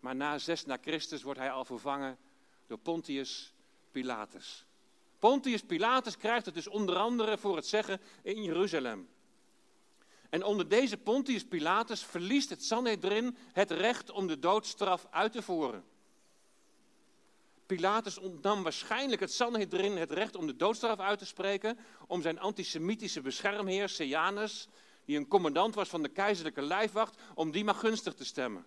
Maar 0.00 0.16
na 0.16 0.38
6 0.38 0.64
na 0.64 0.78
Christus 0.80 1.22
wordt 1.22 1.40
hij 1.40 1.50
al 1.50 1.64
vervangen 1.64 2.18
door 2.66 2.78
Pontius 2.78 3.54
Pilatus. 3.90 4.66
Pontius 5.18 5.62
Pilatus 5.62 6.16
krijgt 6.16 6.46
het 6.46 6.54
dus 6.54 6.68
onder 6.68 6.96
andere 6.96 7.38
voor 7.38 7.56
het 7.56 7.66
zeggen 7.66 8.00
in 8.22 8.42
Jeruzalem. 8.42 9.08
En 10.30 10.44
onder 10.44 10.68
deze 10.68 10.96
Pontius 10.96 11.44
Pilatus 11.44 12.04
verliest 12.04 12.50
het 12.50 12.64
Sanhedrin 12.64 13.36
het 13.52 13.70
recht 13.70 14.10
om 14.10 14.26
de 14.26 14.38
doodstraf 14.38 15.06
uit 15.10 15.32
te 15.32 15.42
voeren. 15.42 15.84
Pilatus 17.66 18.18
ontnam 18.18 18.62
waarschijnlijk 18.62 19.20
het 19.20 19.32
Sanhedrin 19.32 19.96
het 19.96 20.10
recht 20.10 20.36
om 20.36 20.46
de 20.46 20.56
doodstraf 20.56 20.98
uit 20.98 21.18
te 21.18 21.26
spreken, 21.26 21.78
om 22.06 22.22
zijn 22.22 22.38
antisemitische 22.38 23.20
beschermheer 23.20 23.88
Sejanus, 23.88 24.68
die 25.04 25.16
een 25.16 25.28
commandant 25.28 25.74
was 25.74 25.88
van 25.88 26.02
de 26.02 26.08
keizerlijke 26.08 26.62
lijfwacht, 26.62 27.22
om 27.34 27.50
die 27.50 27.64
maar 27.64 27.74
gunstig 27.74 28.14
te 28.14 28.24
stemmen. 28.24 28.66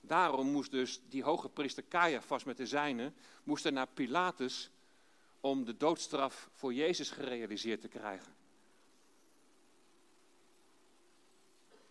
Daarom 0.00 0.50
moest 0.50 0.70
dus 0.70 1.00
die 1.08 1.22
hoge 1.22 1.48
priester 1.48 1.84
Caiaphas 1.88 2.44
met 2.44 2.56
de 2.56 2.66
zijnen, 2.66 3.14
moest 3.44 3.70
naar 3.70 3.88
Pilatus 3.88 4.70
om 5.40 5.64
de 5.64 5.76
doodstraf 5.76 6.50
voor 6.54 6.74
Jezus 6.74 7.10
gerealiseerd 7.10 7.80
te 7.80 7.88
krijgen. 7.88 8.34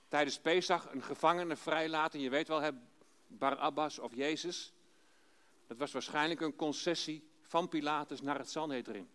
Tijdens 0.07 0.39
Pesach 0.39 0.91
een 0.91 1.03
gevangene 1.03 1.55
vrijlaten, 1.55 2.19
je 2.19 2.29
weet 2.29 2.47
wel, 2.47 2.61
Barabbas 3.37 3.99
of 3.99 4.15
Jezus. 4.15 4.73
Dat 5.67 5.77
was 5.77 5.91
waarschijnlijk 5.91 6.41
een 6.41 6.55
concessie 6.55 7.29
van 7.41 7.69
Pilatus 7.69 8.21
naar 8.21 8.37
het 8.37 8.49
Sanhedrin. 8.49 9.09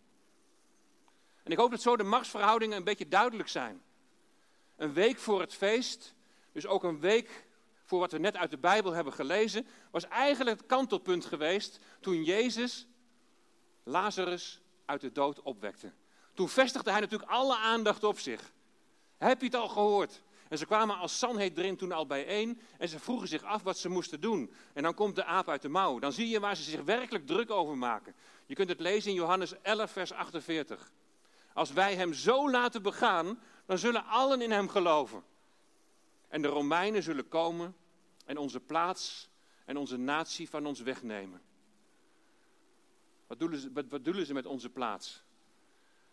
En 1.43 1.53
ik 1.53 1.59
hoop 1.59 1.71
dat 1.71 1.83
zo 1.83 1.97
de 1.97 2.03
machtsverhoudingen 2.03 2.77
een 2.77 2.85
beetje 2.85 3.09
duidelijk 3.09 3.49
zijn. 3.49 3.83
Een 4.77 4.93
week 4.93 5.19
voor 5.19 5.41
het 5.41 5.55
feest, 5.55 6.15
dus 6.53 6.67
ook 6.67 6.85
een 6.85 7.01
week 7.01 7.47
voor 7.85 7.99
wat 7.99 8.13
we 8.13 8.19
net 8.19 8.37
uit 8.37 8.51
de 8.51 8.59
Bijbel 8.59 8.93
hebben 8.93 9.13
gelezen, 9.13 9.67
was 9.91 10.09
eigenlijk 10.09 10.59
het 10.59 10.69
kantelpunt 10.69 11.25
geweest 11.25 11.79
toen 12.01 12.25
Jezus 12.25 12.87
Lazarus 13.83 14.61
uit 14.85 15.01
de 15.01 15.13
dood 15.13 15.43
opwekte. 15.43 15.93
Toen 16.35 16.49
vestigde 16.49 16.91
hij 16.91 17.01
natuurlijk 17.01 17.31
alle 17.31 17.57
aandacht 17.57 18.05
op 18.05 18.19
zich. 18.19 18.53
Heb 19.19 19.41
je 19.41 19.47
het 19.47 19.55
al 19.55 19.69
gehoord? 19.69 20.23
En 20.49 20.59
ze 20.59 20.67
kwamen 20.67 20.99
als 20.99 21.19
Sanhedrin 21.19 21.77
toen 21.77 21.93
al 21.93 22.07
bijeen 22.07 22.61
en 22.79 22.89
ze 22.89 22.99
vroegen 22.99 23.29
zich 23.29 23.43
af 23.43 23.63
wat 23.63 23.79
ze 23.79 23.89
moesten 23.89 24.21
doen. 24.21 24.53
En 24.73 24.83
dan 24.83 24.95
komt 24.95 25.15
de 25.15 25.25
aap 25.25 25.49
uit 25.49 25.63
de 25.63 25.69
mouw. 25.69 25.99
Dan 25.99 26.13
zie 26.13 26.29
je 26.29 26.41
waar 26.41 26.57
ze 26.57 26.63
zich 26.63 26.83
werkelijk 26.83 27.27
druk 27.27 27.51
over 27.51 27.79
maken. 27.79 28.15
Je 28.47 28.55
kunt 28.55 28.69
het 28.69 28.81
lezen 28.81 29.11
in 29.11 29.17
Johannes 29.17 29.61
11, 29.63 29.91
vers 29.91 30.13
48. 30.13 30.91
Als 31.53 31.73
wij 31.73 31.95
hem 31.95 32.13
zo 32.13 32.51
laten 32.51 32.83
begaan, 32.83 33.41
dan 33.67 33.79
zullen 33.79 34.05
allen 34.05 34.43
in 34.43 34.51
hem 34.51 34.69
geloven. 34.69 35.23
En 36.29 36.43
de 36.43 36.49
Romeinen 36.49 37.03
zullen 37.03 37.29
komen 37.29 37.77
en 38.25 38.39
onze 38.39 38.61
plaats 38.61 39.29
en 39.65 39.77
onze 39.77 39.97
natie 39.97 40.49
van 40.49 40.67
ons 40.67 40.81
wegnemen. 40.81 41.43
Wat 43.27 43.39
doen 43.39 43.57
ze, 43.57 43.73
wat, 43.73 43.85
wat 43.89 44.05
doen 44.05 44.25
ze 44.25 44.33
met 44.33 44.47
onze 44.47 44.71
plaats? 44.71 45.23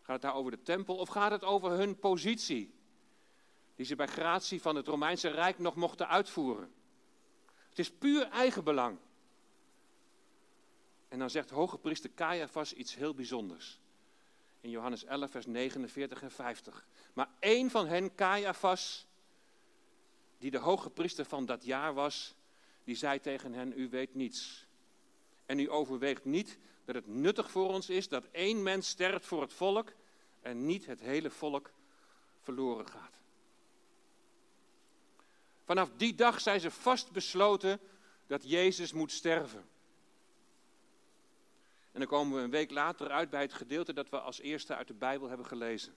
Gaat 0.02 0.13
het 0.13 0.22
daar 0.22 0.36
over 0.36 0.52
de 0.52 0.62
tempel 0.62 0.96
of 0.96 1.10
gaat 1.10 1.32
het 1.32 1.44
over 1.44 1.72
hun 1.72 2.00
positie? 2.00 2.74
Die 3.75 3.86
ze 3.86 3.96
bij 3.96 4.08
gratie 4.08 4.62
van 4.62 4.75
het 4.75 4.88
Romeinse 4.88 5.30
Rijk 5.30 5.60
nog 5.60 5.75
mochten 5.75 6.08
uitvoeren. 6.08 6.74
Het 7.70 7.80
is 7.80 7.92
puur 7.92 8.27
eigenbelang. 8.27 8.98
En 11.08 11.20
dan 11.20 11.30
zegt 11.30 11.50
hoge 11.50 11.77
priester 11.77 12.13
Caiaphas 12.13 12.74
iets 12.74 12.96
heel 12.96 13.13
bijzonders. 13.13 13.80
In 14.62 14.70
Johannes 14.70 15.03
11, 15.03 15.32
vers 15.32 15.46
49 15.46 16.22
en 16.22 16.32
50. 16.32 16.88
Maar 17.13 17.30
één 17.39 17.70
van 17.70 17.88
hen, 17.88 18.15
Caiaphas, 18.15 19.08
die 20.38 20.51
de 20.51 20.58
hoge 20.58 20.89
priester 20.89 21.25
van 21.25 21.46
dat 21.46 21.65
jaar 21.65 21.94
was, 21.94 22.36
die 22.84 22.96
zei 22.96 23.20
tegen 23.20 23.53
hen, 23.53 23.80
u 23.80 23.89
weet 23.89 24.15
niets. 24.15 24.68
En 25.46 25.60
u 25.60 25.72
overweegt 25.72 26.25
niet 26.25 26.58
dat 26.86 26.96
het 26.96 27.08
nuttig 27.08 27.51
voor 27.51 27.70
ons 27.70 27.89
is 27.89 28.08
dat 28.08 28.27
één 28.32 28.63
mens 28.63 28.88
sterft 28.88 29.25
voor 29.25 29.42
het 29.42 29.53
volk 29.53 29.94
en 30.42 30.65
niet 30.65 30.86
het 30.86 31.00
hele 31.00 31.30
volk 31.30 31.74
verloren 32.39 32.88
gaat. 32.88 33.23
Vanaf 35.63 35.89
die 35.98 36.15
dag 36.15 36.41
zijn 36.41 36.60
ze 36.60 36.72
vast 36.72 37.12
besloten 37.12 37.79
dat 38.27 38.50
Jezus 38.50 38.93
moet 38.93 39.12
sterven. 39.12 39.65
En 41.91 42.00
dan 42.00 42.08
komen 42.08 42.38
we 42.38 42.43
een 42.43 42.50
week 42.50 42.72
later 42.72 43.10
uit 43.10 43.29
bij 43.29 43.41
het 43.41 43.53
gedeelte 43.53 43.93
dat 43.93 44.10
we 44.10 44.20
als 44.20 44.39
eerste 44.39 44.75
uit 44.75 44.88
de 44.88 44.93
Bijbel 44.93 45.27
hebben 45.27 45.46
gelezen. 45.46 45.96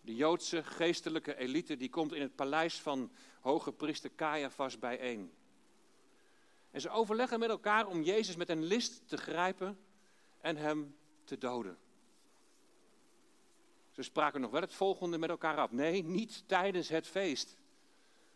De 0.00 0.14
Joodse 0.14 0.64
geestelijke 0.64 1.36
elite 1.36 1.76
die 1.76 1.88
komt 1.88 2.12
in 2.12 2.22
het 2.22 2.34
paleis 2.34 2.80
van 2.80 3.12
hoge 3.40 3.72
priester 3.72 4.10
Caiaphas 4.14 4.78
bijeen. 4.78 5.32
En 6.70 6.80
ze 6.80 6.90
overleggen 6.90 7.38
met 7.38 7.48
elkaar 7.48 7.86
om 7.86 8.02
Jezus 8.02 8.36
met 8.36 8.48
een 8.48 8.64
list 8.64 9.08
te 9.08 9.16
grijpen 9.16 9.78
en 10.40 10.56
hem 10.56 10.96
te 11.24 11.38
doden. 11.38 11.78
Ze 13.90 14.02
spraken 14.02 14.40
nog 14.40 14.50
wel 14.50 14.60
het 14.60 14.74
volgende 14.74 15.18
met 15.18 15.30
elkaar 15.30 15.56
af. 15.56 15.70
Nee, 15.70 16.04
niet 16.04 16.44
tijdens 16.46 16.88
het 16.88 17.06
feest. 17.06 17.56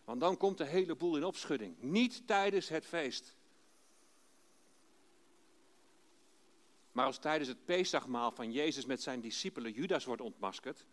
Want 0.06 0.20
dan 0.20 0.36
komt 0.36 0.58
de 0.58 0.64
hele 0.64 0.94
boel 0.94 1.16
in 1.16 1.24
opschudding. 1.24 1.76
Niet 1.80 2.26
tijdens 2.26 2.68
het 2.68 2.86
feest. 2.86 3.34
Maar 6.92 7.06
als 7.06 7.18
tijdens 7.18 7.48
het 7.48 7.64
Pesachmaal 7.64 8.30
van 8.30 8.52
Jezus 8.52 8.86
met 8.86 9.02
zijn 9.02 9.20
discipelen 9.20 9.72
Judas 9.72 10.04
wordt 10.04 10.22
ontmaskerd, 10.22 10.84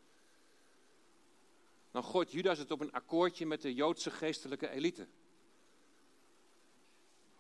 dan 1.92 2.04
gooit 2.04 2.32
Judas 2.32 2.58
het 2.58 2.72
op 2.72 2.82
een 2.82 2.92
akkoordje 2.92 3.46
met 3.46 3.62
de 3.62 3.74
Joodse 3.74 4.12
geestelijke 4.12 4.70
elite. 4.70 5.08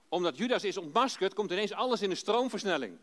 Omdat 0.09 0.37
Judas 0.37 0.63
is 0.63 0.77
ontmaskerd, 0.77 1.33
komt 1.33 1.51
ineens 1.51 1.71
alles 1.71 2.01
in 2.01 2.09
een 2.09 2.17
stroomversnelling. 2.17 2.99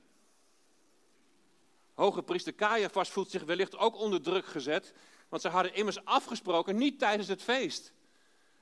Hoge 1.95 2.23
priester 2.23 2.55
Caiaphas 2.55 3.11
voelt 3.11 3.31
zich 3.31 3.45
wellicht 3.45 3.77
ook 3.77 3.97
onder 3.97 4.23
druk 4.23 4.47
gezet, 4.47 4.95
want 5.29 5.43
ze 5.43 5.49
hadden 5.49 5.75
immers 5.75 6.05
afgesproken 6.05 6.77
niet 6.77 6.99
tijdens 6.99 7.29
het 7.29 7.43
feest. 7.43 7.93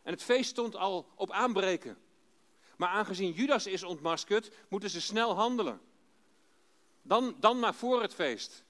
En 0.08 0.14
het 0.14 0.22
feest 0.22 0.50
stond 0.50 0.76
al 0.76 1.08
op 1.14 1.30
aanbreken. 1.30 1.98
Maar 2.76 2.88
aangezien 2.88 3.32
Judas 3.32 3.66
is 3.66 3.82
ontmaskerd, 3.82 4.50
moeten 4.68 4.90
ze 4.90 5.00
snel 5.00 5.34
handelen. 5.34 5.80
Dan, 7.02 7.36
dan 7.40 7.58
maar 7.58 7.74
voor 7.74 8.02
het 8.02 8.14
feest. 8.14 8.64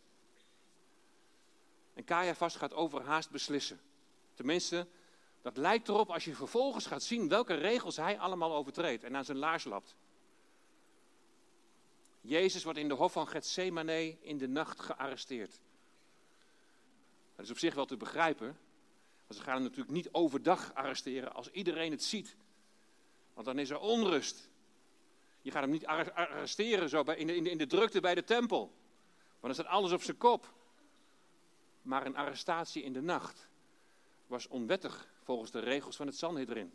En 1.95 2.04
Caiaphas 2.04 2.57
gaat 2.57 2.75
overhaast 2.75 3.30
beslissen. 3.30 3.80
Tenminste, 4.35 4.87
dat 5.42 5.57
lijkt 5.57 5.88
erop 5.88 6.11
als 6.11 6.25
je 6.25 6.35
vervolgens 6.35 6.87
gaat 6.87 7.02
zien 7.02 7.28
welke 7.28 7.54
regels 7.54 7.97
hij 7.97 8.18
allemaal 8.18 8.54
overtreedt 8.54 9.04
en 9.04 9.16
aan 9.16 9.25
zijn 9.25 9.38
laars 9.38 9.64
lapt. 9.64 9.97
Jezus 12.21 12.64
wordt 12.64 12.78
in 12.78 12.88
de 12.88 12.95
hof 12.95 13.12
van 13.12 13.28
Gethsemane 13.28 14.16
in 14.21 14.38
de 14.38 14.49
nacht 14.49 14.80
gearresteerd. 14.80 15.61
Dat 17.37 17.45
is 17.45 17.50
op 17.50 17.59
zich 17.59 17.75
wel 17.75 17.87
te 17.87 17.97
begrijpen, 17.97 18.59
ze 19.37 19.42
gaan 19.42 19.54
hem 19.54 19.62
natuurlijk 19.62 19.90
niet 19.90 20.08
overdag 20.12 20.75
arresteren 20.75 21.35
als 21.35 21.50
iedereen 21.50 21.90
het 21.90 22.02
ziet. 22.02 22.37
Want 23.35 23.47
dan 23.47 23.58
is 23.58 23.70
er 23.70 23.78
onrust. 23.78 24.49
Je 25.42 25.50
gaat 25.50 25.62
hem 25.62 25.70
niet 25.70 25.87
arresteren 25.87 26.88
zo 26.88 27.02
bij, 27.02 27.16
in, 27.16 27.26
de, 27.26 27.37
in, 27.37 27.44
de, 27.44 27.50
in 27.50 27.58
de 27.58 27.66
drukte 27.66 28.00
bij 28.00 28.14
de 28.14 28.25
tempel. 28.25 28.58
Want 29.40 29.54
dan 29.54 29.54
staat 29.54 29.66
alles 29.66 29.92
op 29.92 30.02
zijn 30.02 30.16
kop. 30.16 30.54
Maar 31.82 32.06
een 32.06 32.16
arrestatie 32.16 32.82
in 32.82 32.92
de 32.92 33.02
nacht 33.02 33.49
was 34.26 34.47
onwettig 34.47 35.08
volgens 35.23 35.50
de 35.50 35.58
regels 35.58 35.97
van 35.97 36.06
het 36.06 36.16
Sanhedrin. 36.16 36.73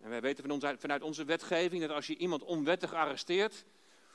En 0.00 0.10
wij 0.10 0.20
weten 0.20 0.60
van 0.60 0.78
vanuit 0.78 1.02
onze 1.02 1.24
wetgeving 1.24 1.80
dat 1.80 1.90
als 1.90 2.06
je 2.06 2.16
iemand 2.16 2.42
onwettig 2.42 2.92
arresteert, 2.92 3.64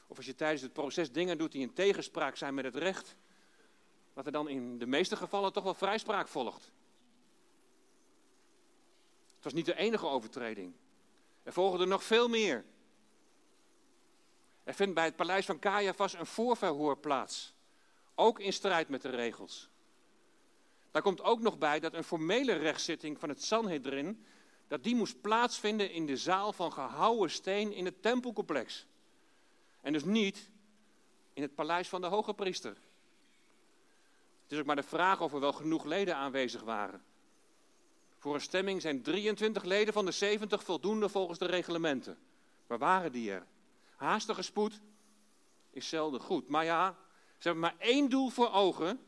of 0.08 0.18
als 0.18 0.26
je 0.26 0.36
tijdens 0.36 0.62
het 0.62 0.74
proces 0.74 1.12
dingen 1.12 1.38
doet 1.38 1.52
die 1.52 1.62
in 1.62 1.74
tegenspraak 1.74 2.36
zijn 2.36 2.54
met 2.54 2.66
het 2.66 2.76
recht, 2.76 3.16
dat 4.14 4.26
er 4.26 4.32
dan 4.32 4.50
in 4.50 4.78
de 4.80 4.86
meeste 4.86 5.16
gevallen 5.16 5.54
toch 5.54 5.64
wel 5.64 5.74
vrijspraak 5.74 6.28
volgt. 6.28 6.72
Het 9.36 9.44
was 9.44 9.54
niet 9.54 9.66
de 9.66 9.76
enige 9.78 10.08
overtreding. 10.08 10.74
Er 11.44 11.54
volgde 11.54 11.86
nog 11.86 12.04
veel 12.04 12.28
meer. 12.28 12.66
Er 14.64 14.74
vindt 14.74 14.94
bij 14.94 15.06
het 15.06 15.16
paleis 15.16 15.46
van 15.46 15.60
Caiaphas 15.60 16.14
een 16.14 16.26
voorverhoor 16.26 16.98
plaats. 16.98 17.54
Ook 18.16 18.40
in 18.40 18.54
strijd 18.54 18.90
met 18.90 19.02
de 19.02 19.10
regels. 19.10 19.70
Daar 20.92 21.02
komt 21.02 21.22
ook 21.22 21.40
nog 21.40 21.58
bij 21.58 21.80
dat 21.80 21.94
een 21.94 22.04
formele 22.04 22.54
rechtszitting 22.54 23.20
van 23.20 23.30
het 23.30 23.44
Sanhedrin, 23.44 24.26
dat 24.68 24.84
die 24.84 24.96
moest 24.96 25.22
plaatsvinden 25.22 25.92
in 25.92 26.06
de 26.06 26.18
zaal 26.18 26.54
van 26.54 26.72
gehouwen 26.72 27.32
steen 27.32 27.72
in 27.74 27.86
het 27.86 28.02
tempelcomplex. 28.02 28.88
En 29.82 29.94
dus 29.94 30.04
niet 30.04 30.50
in 31.34 31.42
het 31.42 31.56
paleis 31.56 31.90
van 31.90 32.02
de 32.02 32.08
hoge 32.08 32.34
priester. 32.34 32.78
Het 34.44 34.52
is 34.52 34.60
ook 34.60 34.66
maar 34.66 34.76
de 34.76 34.84
vraag 34.84 35.22
of 35.22 35.34
er 35.34 35.40
wel 35.40 35.54
genoeg 35.54 35.86
leden 35.86 36.16
aanwezig 36.16 36.62
waren. 36.62 37.04
Voor 38.18 38.34
een 38.34 38.42
stemming 38.42 38.82
zijn 38.82 39.02
23 39.02 39.64
leden 39.64 39.94
van 39.94 40.06
de 40.06 40.12
70 40.12 40.64
voldoende 40.64 41.10
volgens 41.10 41.40
de 41.40 41.46
reglementen. 41.46 42.18
Waar 42.68 42.78
waren 42.78 43.12
die 43.12 43.32
er? 43.32 43.46
Haastige 43.96 44.42
spoed 44.42 44.82
is 45.70 45.90
zelden 45.90 46.20
goed. 46.20 46.48
Maar 46.48 46.66
ja, 46.66 46.98
ze 47.38 47.50
hebben 47.50 47.60
maar 47.60 47.76
één 47.78 48.10
doel 48.10 48.30
voor 48.30 48.52
ogen 48.52 49.00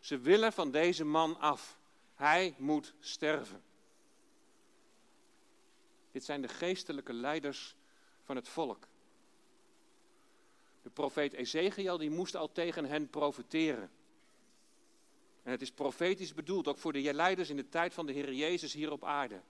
Ze 0.00 0.18
willen 0.18 0.52
van 0.52 0.70
deze 0.70 1.04
man 1.04 1.40
af. 1.40 1.78
Hij 2.14 2.54
moet 2.58 2.94
sterven. 3.00 3.62
Dit 6.10 6.24
zijn 6.24 6.42
de 6.42 6.48
geestelijke 6.48 7.12
leiders 7.12 7.76
van 8.22 8.36
het 8.36 8.48
volk. 8.48 8.86
De 10.82 10.90
profeet 10.90 11.32
Ezekiel 11.32 11.98
die 11.98 12.10
moest 12.10 12.36
al 12.36 12.52
tegen 12.52 12.84
hen 12.84 13.10
profeteren. 13.10 13.90
En 15.42 15.50
het 15.50 15.62
is 15.62 15.70
profetisch 15.70 16.34
bedoeld, 16.34 16.68
ook 16.68 16.78
voor 16.78 16.92
de 16.92 17.14
leiders 17.14 17.50
in 17.50 17.56
de 17.56 17.68
tijd 17.68 17.94
van 17.94 18.06
de 18.06 18.12
Heer 18.12 18.32
Jezus 18.32 18.72
hier 18.72 18.92
op 18.92 19.04
aarde. 19.04 19.40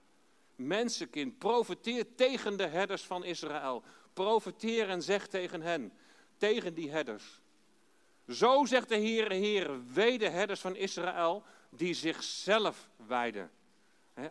Mensenkind, 0.55 1.37
profeteer 1.37 2.15
tegen 2.15 2.57
de 2.57 2.67
herders 2.67 3.03
van 3.03 3.23
Israël. 3.23 3.83
Profeteer 4.13 4.89
en 4.89 5.01
zeg 5.01 5.27
tegen 5.27 5.61
hen, 5.61 5.93
tegen 6.37 6.73
die 6.73 6.91
herders. 6.91 7.41
Zo 8.29 8.65
zegt 8.65 8.89
de 8.89 8.95
Heere, 8.95 9.33
Heere, 9.33 9.83
wee 9.83 10.17
de 10.17 10.29
herders 10.29 10.59
van 10.59 10.75
Israël 10.75 11.43
die 11.69 11.93
zichzelf 11.93 12.89
wijden. 13.07 13.51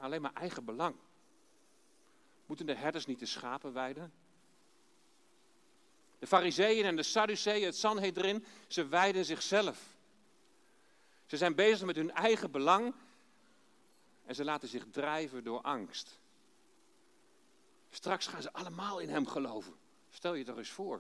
alleen 0.01 0.23
maar 0.23 0.35
eigen 0.35 0.65
belang. 0.65 0.97
Moeten 2.47 2.67
de 2.67 2.75
herders 2.75 3.07
niet 3.07 3.19
de 3.19 3.27
schapen 3.27 3.73
wijden? 3.73 4.13
De 6.19 6.27
fariseeën 6.27 6.85
en 6.85 6.97
de 6.97 7.03
sadduceeën, 7.03 7.65
het 7.65 7.77
Sanhedrin, 7.77 8.45
ze 8.67 8.87
wijden 8.87 9.25
zichzelf. 9.25 9.97
Ze 11.33 11.39
zijn 11.39 11.55
bezig 11.55 11.87
met 11.87 11.97
hun 11.97 12.11
eigen 12.11 12.51
belang 12.51 12.95
en 14.25 14.35
ze 14.35 14.45
laten 14.45 14.69
zich 14.69 14.87
drijven 14.91 15.45
door 15.45 15.61
angst. 15.61 16.21
Straks 17.91 18.27
gaan 18.27 18.43
ze 18.43 18.53
allemaal 18.53 18.99
in 18.99 19.09
hem 19.09 19.27
geloven. 19.27 19.75
Stel 20.11 20.35
je 20.35 20.45
toch 20.45 20.57
eens 20.57 20.71
voor. 20.71 20.95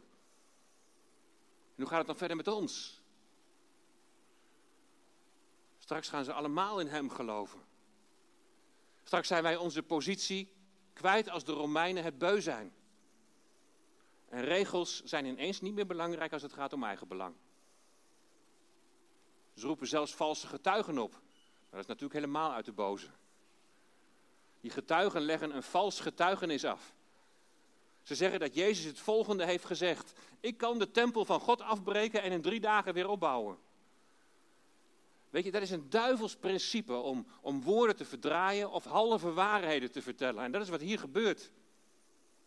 En 1.74 1.76
hoe 1.76 1.86
gaat 1.86 1.98
het 1.98 2.06
dan 2.06 2.16
verder 2.16 2.36
met 2.36 2.48
ons? 2.48 3.02
Straks 5.78 6.08
gaan 6.08 6.24
ze 6.24 6.32
allemaal 6.32 6.80
in 6.80 6.88
hem 6.88 7.10
geloven. 7.10 7.60
Straks 9.02 9.28
zijn 9.28 9.42
wij 9.42 9.56
onze 9.56 9.82
positie 9.82 10.52
kwijt 10.92 11.28
als 11.28 11.44
de 11.44 11.52
Romeinen 11.52 12.04
het 12.04 12.18
beu 12.18 12.40
zijn. 12.40 12.72
En 14.28 14.44
regels 14.44 15.02
zijn 15.02 15.24
ineens 15.24 15.60
niet 15.60 15.74
meer 15.74 15.86
belangrijk 15.86 16.32
als 16.32 16.42
het 16.42 16.52
gaat 16.52 16.72
om 16.72 16.84
eigen 16.84 17.08
belang. 17.08 17.34
Ze 19.54 19.66
roepen 19.66 19.86
zelfs 19.86 20.14
valse 20.14 20.46
getuigen 20.46 20.98
op. 20.98 21.12
dat 21.70 21.80
is 21.80 21.86
natuurlijk 21.86 22.14
helemaal 22.14 22.52
uit 22.52 22.64
de 22.64 22.72
boze. 22.72 23.08
Die 24.60 24.70
getuigen 24.70 25.20
leggen 25.20 25.56
een 25.56 25.62
vals 25.62 26.00
getuigenis 26.00 26.64
af. 26.64 26.94
Ze 28.02 28.14
zeggen 28.14 28.40
dat 28.40 28.54
Jezus 28.54 28.84
het 28.84 28.98
volgende 28.98 29.44
heeft 29.44 29.64
gezegd. 29.64 30.12
Ik 30.40 30.56
kan 30.56 30.78
de 30.78 30.90
tempel 30.90 31.24
van 31.24 31.40
God 31.40 31.60
afbreken 31.60 32.22
en 32.22 32.32
in 32.32 32.42
drie 32.42 32.60
dagen 32.60 32.94
weer 32.94 33.08
opbouwen. 33.08 33.58
Weet 35.30 35.44
je, 35.44 35.50
dat 35.50 35.62
is 35.62 35.70
een 35.70 35.90
duivels 35.90 36.36
principe 36.36 36.94
om, 36.94 37.26
om 37.40 37.62
woorden 37.62 37.96
te 37.96 38.04
verdraaien 38.04 38.70
of 38.70 38.84
halve 38.84 39.32
waarheden 39.32 39.90
te 39.90 40.02
vertellen. 40.02 40.44
En 40.44 40.52
dat 40.52 40.62
is 40.62 40.68
wat 40.68 40.80
hier 40.80 40.98
gebeurt. 40.98 41.50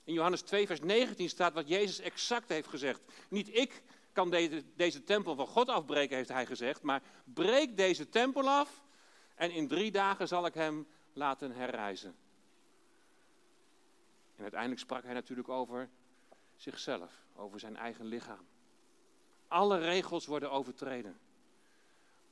In 0.03 0.13
Johannes 0.13 0.41
2, 0.41 0.67
vers 0.67 0.79
19 0.79 1.29
staat 1.29 1.53
wat 1.53 1.67
Jezus 1.67 1.99
exact 1.99 2.49
heeft 2.49 2.67
gezegd. 2.67 3.01
Niet 3.29 3.55
ik 3.55 3.83
kan 4.15 4.29
deze, 4.29 4.63
deze 4.75 5.03
tempel 5.03 5.35
van 5.35 5.47
God 5.47 5.69
afbreken, 5.69 6.15
heeft 6.15 6.29
hij 6.29 6.45
gezegd, 6.45 6.81
maar 6.81 7.01
breek 7.23 7.77
deze 7.77 8.09
tempel 8.09 8.49
af 8.49 8.83
en 9.35 9.51
in 9.51 9.67
drie 9.67 9.91
dagen 9.91 10.27
zal 10.27 10.45
ik 10.45 10.53
hem 10.53 10.87
laten 11.13 11.51
herrijzen. 11.51 12.15
En 14.35 14.41
uiteindelijk 14.41 14.81
sprak 14.81 15.03
hij 15.03 15.13
natuurlijk 15.13 15.49
over 15.49 15.89
zichzelf, 16.55 17.25
over 17.35 17.59
zijn 17.59 17.77
eigen 17.77 18.05
lichaam. 18.05 18.45
Alle 19.47 19.77
regels 19.77 20.25
worden 20.25 20.51
overtreden. 20.51 21.19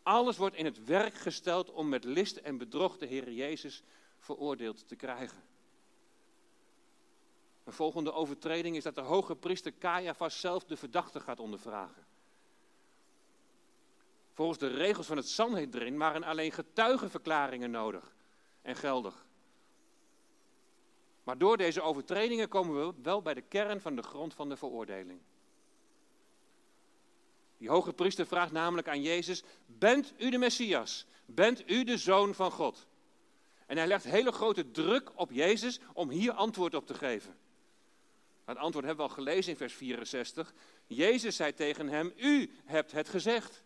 Alles 0.03 0.37
wordt 0.37 0.55
in 0.55 0.65
het 0.65 0.83
werk 0.83 1.13
gesteld 1.13 1.71
om 1.71 1.89
met 1.89 2.03
list 2.03 2.37
en 2.37 2.57
bedrog 2.57 2.97
de 2.97 3.05
Heer 3.05 3.31
Jezus 3.31 3.83
veroordeeld 4.17 4.87
te 4.87 4.95
krijgen. 4.95 5.43
Een 7.63 7.73
volgende 7.73 8.13
overtreding 8.13 8.75
is 8.75 8.83
dat 8.83 8.95
de 8.95 9.01
hoge 9.01 9.35
priester 9.35 9.73
Caiaphas 9.77 10.39
zelf 10.39 10.63
de 10.63 10.77
verdachte 10.77 11.19
gaat 11.19 11.39
ondervragen. 11.39 12.05
Volgens 14.33 14.59
de 14.59 14.67
regels 14.67 15.07
van 15.07 15.17
het 15.17 15.29
Sanhedrin 15.29 15.97
waren 15.97 16.23
alleen 16.23 16.51
getuigenverklaringen 16.51 17.71
nodig 17.71 18.15
en 18.61 18.75
geldig. 18.75 19.25
Maar 21.23 21.37
door 21.37 21.57
deze 21.57 21.81
overtredingen 21.81 22.47
komen 22.47 22.87
we 22.87 22.93
wel 23.01 23.21
bij 23.21 23.33
de 23.33 23.41
kern 23.41 23.81
van 23.81 23.95
de 23.95 24.01
grond 24.01 24.33
van 24.33 24.49
de 24.49 24.57
veroordeling. 24.57 25.19
Die 27.57 27.69
hoge 27.69 27.93
priester 27.93 28.25
vraagt 28.25 28.51
namelijk 28.51 28.87
aan 28.87 29.01
Jezus: 29.01 29.43
Bent 29.65 30.13
u 30.17 30.29
de 30.29 30.37
Messias? 30.37 31.05
Bent 31.25 31.69
u 31.69 31.83
de 31.83 31.97
zoon 31.97 32.33
van 32.33 32.51
God? 32.51 32.87
En 33.65 33.77
hij 33.77 33.87
legt 33.87 34.03
hele 34.03 34.31
grote 34.31 34.71
druk 34.71 35.11
op 35.15 35.31
Jezus 35.31 35.79
om 35.93 36.09
hier 36.09 36.31
antwoord 36.31 36.75
op 36.75 36.87
te 36.87 36.93
geven. 36.93 37.37
Het 38.45 38.57
antwoord 38.57 38.85
hebben 38.85 39.05
we 39.05 39.11
al 39.11 39.17
gelezen 39.17 39.51
in 39.51 39.57
vers 39.57 39.73
64. 39.73 40.53
Jezus 40.85 41.35
zei 41.35 41.53
tegen 41.53 41.87
hem: 41.87 42.13
U 42.17 42.51
hebt 42.65 42.91
het 42.91 43.09
gezegd. 43.09 43.63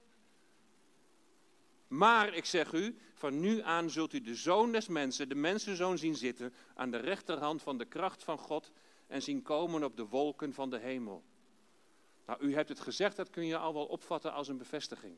Maar 1.88 2.34
ik 2.34 2.46
zeg 2.46 2.74
u, 2.74 2.98
van 3.14 3.40
nu 3.40 3.62
aan 3.62 3.90
zult 3.90 4.14
u 4.14 4.22
de 4.22 4.36
zoon 4.36 4.72
des 4.72 4.88
mensen, 4.88 5.30
de 5.30 5.36
mensenzoon 5.36 5.98
zien 5.98 6.16
zitten 6.16 6.54
aan 6.76 6.92
de 6.92 6.98
rechterhand 6.98 7.62
van 7.62 7.78
de 7.78 7.86
kracht 7.86 8.24
van 8.24 8.38
God 8.38 8.72
en 9.08 9.22
zien 9.22 9.42
komen 9.42 9.84
op 9.84 9.98
de 9.98 10.08
wolken 10.08 10.54
van 10.54 10.70
de 10.70 10.78
hemel. 10.78 11.24
Nou, 12.26 12.42
u 12.42 12.54
hebt 12.54 12.70
het 12.70 12.80
gezegd, 12.80 13.16
dat 13.16 13.30
kun 13.30 13.46
je 13.46 13.58
al 13.58 13.74
wel 13.74 13.86
opvatten 13.86 14.34
als 14.34 14.48
een 14.48 14.58
bevestiging. 14.58 15.18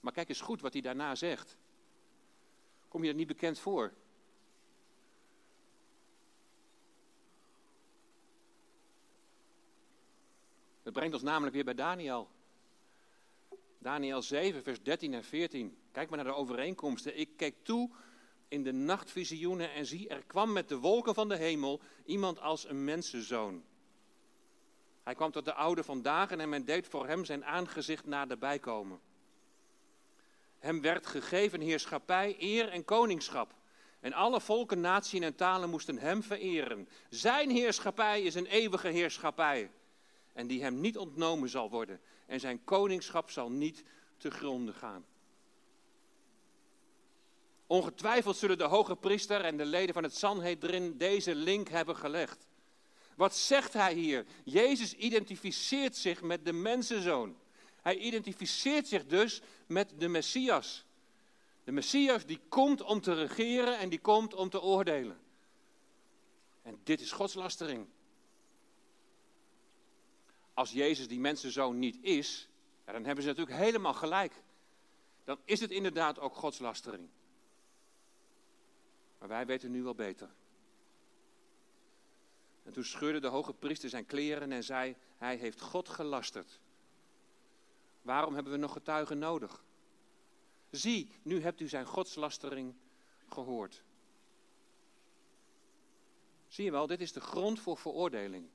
Maar 0.00 0.12
kijk 0.12 0.28
eens 0.28 0.40
goed 0.40 0.60
wat 0.60 0.72
hij 0.72 0.82
daarna 0.82 1.14
zegt. 1.14 1.56
Kom 2.88 3.02
je 3.02 3.08
dat 3.08 3.16
niet 3.16 3.26
bekend 3.26 3.58
voor? 3.58 3.92
Dat 10.86 10.94
brengt 10.94 11.14
ons 11.14 11.22
namelijk 11.22 11.54
weer 11.54 11.64
bij 11.64 11.74
Daniel. 11.74 12.28
Daniel 13.78 14.22
7, 14.22 14.62
vers 14.62 14.82
13 14.82 15.14
en 15.14 15.24
14. 15.24 15.76
Kijk 15.92 16.08
maar 16.08 16.18
naar 16.18 16.32
de 16.32 16.38
overeenkomsten. 16.38 17.18
Ik 17.18 17.28
keek 17.36 17.54
toe 17.62 17.90
in 18.48 18.62
de 18.62 18.72
nachtvisioenen 18.72 19.72
en 19.72 19.86
zie, 19.86 20.08
er 20.08 20.22
kwam 20.26 20.52
met 20.52 20.68
de 20.68 20.78
wolken 20.78 21.14
van 21.14 21.28
de 21.28 21.36
hemel 21.36 21.80
iemand 22.04 22.40
als 22.40 22.68
een 22.68 22.84
mensenzoon. 22.84 23.64
Hij 25.02 25.14
kwam 25.14 25.30
tot 25.30 25.44
de 25.44 25.54
oude 25.54 25.84
van 25.84 26.02
dagen 26.02 26.40
en 26.40 26.48
men 26.48 26.64
deed 26.64 26.86
voor 26.86 27.06
hem 27.06 27.24
zijn 27.24 27.44
aangezicht 27.44 28.06
naderbij 28.06 28.58
komen. 28.58 29.00
Hem 30.58 30.80
werd 30.80 31.06
gegeven 31.06 31.60
heerschappij, 31.60 32.36
eer 32.38 32.68
en 32.68 32.84
koningschap. 32.84 33.54
En 34.00 34.12
alle 34.12 34.40
volken, 34.40 34.80
naties 34.80 35.20
en 35.20 35.34
talen 35.34 35.70
moesten 35.70 35.98
hem 35.98 36.22
vereren. 36.22 36.88
Zijn 37.10 37.50
heerschappij 37.50 38.22
is 38.22 38.34
een 38.34 38.46
eeuwige 38.46 38.88
heerschappij. 38.88 39.70
En 40.36 40.46
die 40.46 40.62
hem 40.62 40.80
niet 40.80 40.98
ontnomen 40.98 41.48
zal 41.48 41.70
worden. 41.70 42.00
En 42.26 42.40
zijn 42.40 42.64
koningschap 42.64 43.30
zal 43.30 43.50
niet 43.50 43.82
te 44.16 44.30
gronden 44.30 44.74
gaan. 44.74 45.04
Ongetwijfeld 47.66 48.36
zullen 48.36 48.58
de 48.58 48.64
hoge 48.64 48.96
priester 48.96 49.40
en 49.40 49.56
de 49.56 49.64
leden 49.64 49.94
van 49.94 50.02
het 50.02 50.16
Sanhedrin 50.16 50.96
deze 50.96 51.34
link 51.34 51.68
hebben 51.68 51.96
gelegd. 51.96 52.46
Wat 53.14 53.36
zegt 53.36 53.72
hij 53.72 53.94
hier? 53.94 54.26
Jezus 54.44 54.94
identificeert 54.94 55.96
zich 55.96 56.22
met 56.22 56.44
de 56.44 56.52
mensenzoon. 56.52 57.36
Hij 57.82 57.96
identificeert 57.96 58.88
zich 58.88 59.06
dus 59.06 59.42
met 59.66 59.92
de 59.98 60.08
Messias. 60.08 60.84
De 61.64 61.72
Messias 61.72 62.26
die 62.26 62.40
komt 62.48 62.82
om 62.82 63.00
te 63.00 63.14
regeren 63.14 63.78
en 63.78 63.88
die 63.88 64.00
komt 64.00 64.34
om 64.34 64.50
te 64.50 64.62
oordelen. 64.62 65.18
En 66.62 66.80
dit 66.82 67.00
is 67.00 67.12
godslastering. 67.12 67.86
Als 70.56 70.72
Jezus 70.72 71.08
die 71.08 71.20
mensenzoon 71.20 71.78
niet 71.78 71.98
is, 72.00 72.48
dan 72.84 73.04
hebben 73.04 73.24
ze 73.24 73.28
natuurlijk 73.28 73.56
helemaal 73.56 73.94
gelijk. 73.94 74.42
Dan 75.24 75.38
is 75.44 75.60
het 75.60 75.70
inderdaad 75.70 76.18
ook 76.18 76.34
godslastering. 76.34 77.08
Maar 79.18 79.28
wij 79.28 79.46
weten 79.46 79.70
nu 79.70 79.82
wel 79.82 79.94
beter. 79.94 80.34
En 82.62 82.72
toen 82.72 82.84
scheurde 82.84 83.20
de 83.20 83.26
hoge 83.26 83.54
priester 83.54 83.88
zijn 83.88 84.06
kleren 84.06 84.52
en 84.52 84.64
zei: 84.64 84.96
Hij 85.16 85.36
heeft 85.36 85.60
God 85.60 85.88
gelasterd. 85.88 86.60
Waarom 88.02 88.34
hebben 88.34 88.52
we 88.52 88.58
nog 88.58 88.72
getuigen 88.72 89.18
nodig? 89.18 89.64
Zie, 90.70 91.10
nu 91.22 91.40
hebt 91.40 91.60
u 91.60 91.68
zijn 91.68 91.86
godslastering 91.86 92.74
gehoord. 93.28 93.82
Zie 96.48 96.64
je 96.64 96.70
wel, 96.70 96.86
dit 96.86 97.00
is 97.00 97.12
de 97.12 97.20
grond 97.20 97.60
voor 97.60 97.76
veroordeling. 97.76 98.48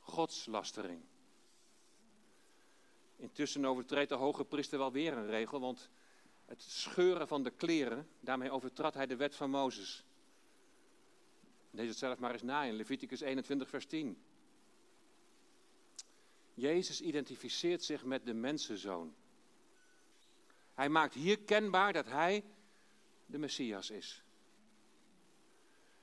Godslastering. 0.00 1.02
Intussen 3.16 3.64
overtreedt 3.64 4.08
de 4.08 4.14
hoge 4.14 4.44
priester 4.44 4.78
wel 4.78 4.92
weer 4.92 5.12
een 5.12 5.26
regel, 5.26 5.60
want 5.60 5.90
het 6.44 6.62
scheuren 6.62 7.28
van 7.28 7.42
de 7.42 7.50
kleren, 7.50 8.08
daarmee 8.20 8.50
overtrad 8.50 8.94
hij 8.94 9.06
de 9.06 9.16
wet 9.16 9.36
van 9.36 9.50
Mozes. 9.50 10.04
Lees 11.70 11.88
het 11.88 11.98
zelf 11.98 12.18
maar 12.18 12.32
eens 12.32 12.42
na 12.42 12.62
in 12.62 12.74
Leviticus 12.74 13.20
21, 13.20 13.68
vers 13.68 13.86
10. 13.86 14.22
Jezus 16.54 17.00
identificeert 17.00 17.84
zich 17.84 18.04
met 18.04 18.26
de 18.26 18.34
mensenzoon. 18.34 19.14
Hij 20.74 20.88
maakt 20.88 21.14
hier 21.14 21.38
kenbaar 21.38 21.92
dat 21.92 22.06
hij 22.06 22.44
de 23.26 23.38
Messias 23.38 23.90
is. 23.90 24.22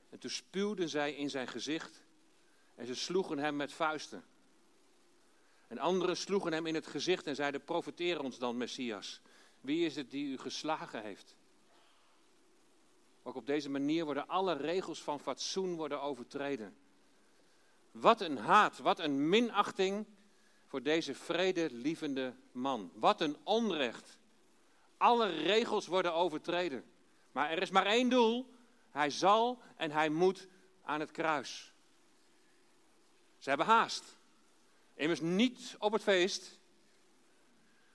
En 0.10 0.19
toen 0.19 0.30
spuwden 0.30 0.89
zij 0.89 1.13
in 1.13 1.30
zijn 1.30 1.47
gezicht 1.47 2.04
en 2.76 2.86
ze 2.86 2.95
sloegen 2.95 3.38
hem 3.38 3.56
met 3.56 3.73
vuisten. 3.73 4.23
En 5.74 5.80
anderen 5.80 6.18
sloegen 6.18 6.54
hem 6.54 6.66
in 6.66 6.76
het 6.76 6.88
gezicht 6.88 7.28
en 7.28 7.36
zeiden: 7.36 7.64
Profeteer 7.64 8.22
ons 8.22 8.38
dan, 8.38 8.58
Messias. 8.58 9.22
Wie 9.62 9.86
is 9.86 9.96
het 9.96 10.12
die 10.12 10.26
u 10.26 10.38
geslagen 10.38 11.02
heeft? 11.02 11.36
Ook 13.24 13.36
op 13.36 13.46
deze 13.46 13.70
manier 13.70 14.06
worden 14.06 14.28
alle 14.28 14.54
regels 14.54 15.02
van 15.02 15.20
fatsoen 15.20 15.76
worden 15.76 16.02
overtreden. 16.02 16.76
Wat 17.92 18.22
een 18.22 18.38
haat, 18.38 18.78
wat 18.78 19.00
een 19.00 19.30
minachting 19.30 20.06
voor 20.68 20.84
deze 20.84 21.16
vredelievende 21.16 22.34
man. 22.52 22.92
Wat 22.96 23.22
een 23.22 23.38
onrecht. 23.44 24.18
Alle 24.98 25.28
regels 25.28 25.88
worden 25.88 26.14
overtreden. 26.14 26.84
Maar 27.32 27.50
er 27.50 27.62
is 27.62 27.70
maar 27.70 27.86
één 27.86 28.10
doel. 28.10 28.54
Hij 28.90 29.10
zal 29.10 29.62
en 29.76 29.92
hij 29.92 30.10
moet 30.10 30.48
aan 30.84 31.00
het 31.00 31.12
kruis. 31.12 31.74
Ze 33.38 33.50
hebben 33.50 33.68
haast. 33.68 34.22
Immers 34.96 35.22
niet 35.22 35.76
op 35.80 35.92
het 35.92 36.04
feest. 36.04 36.60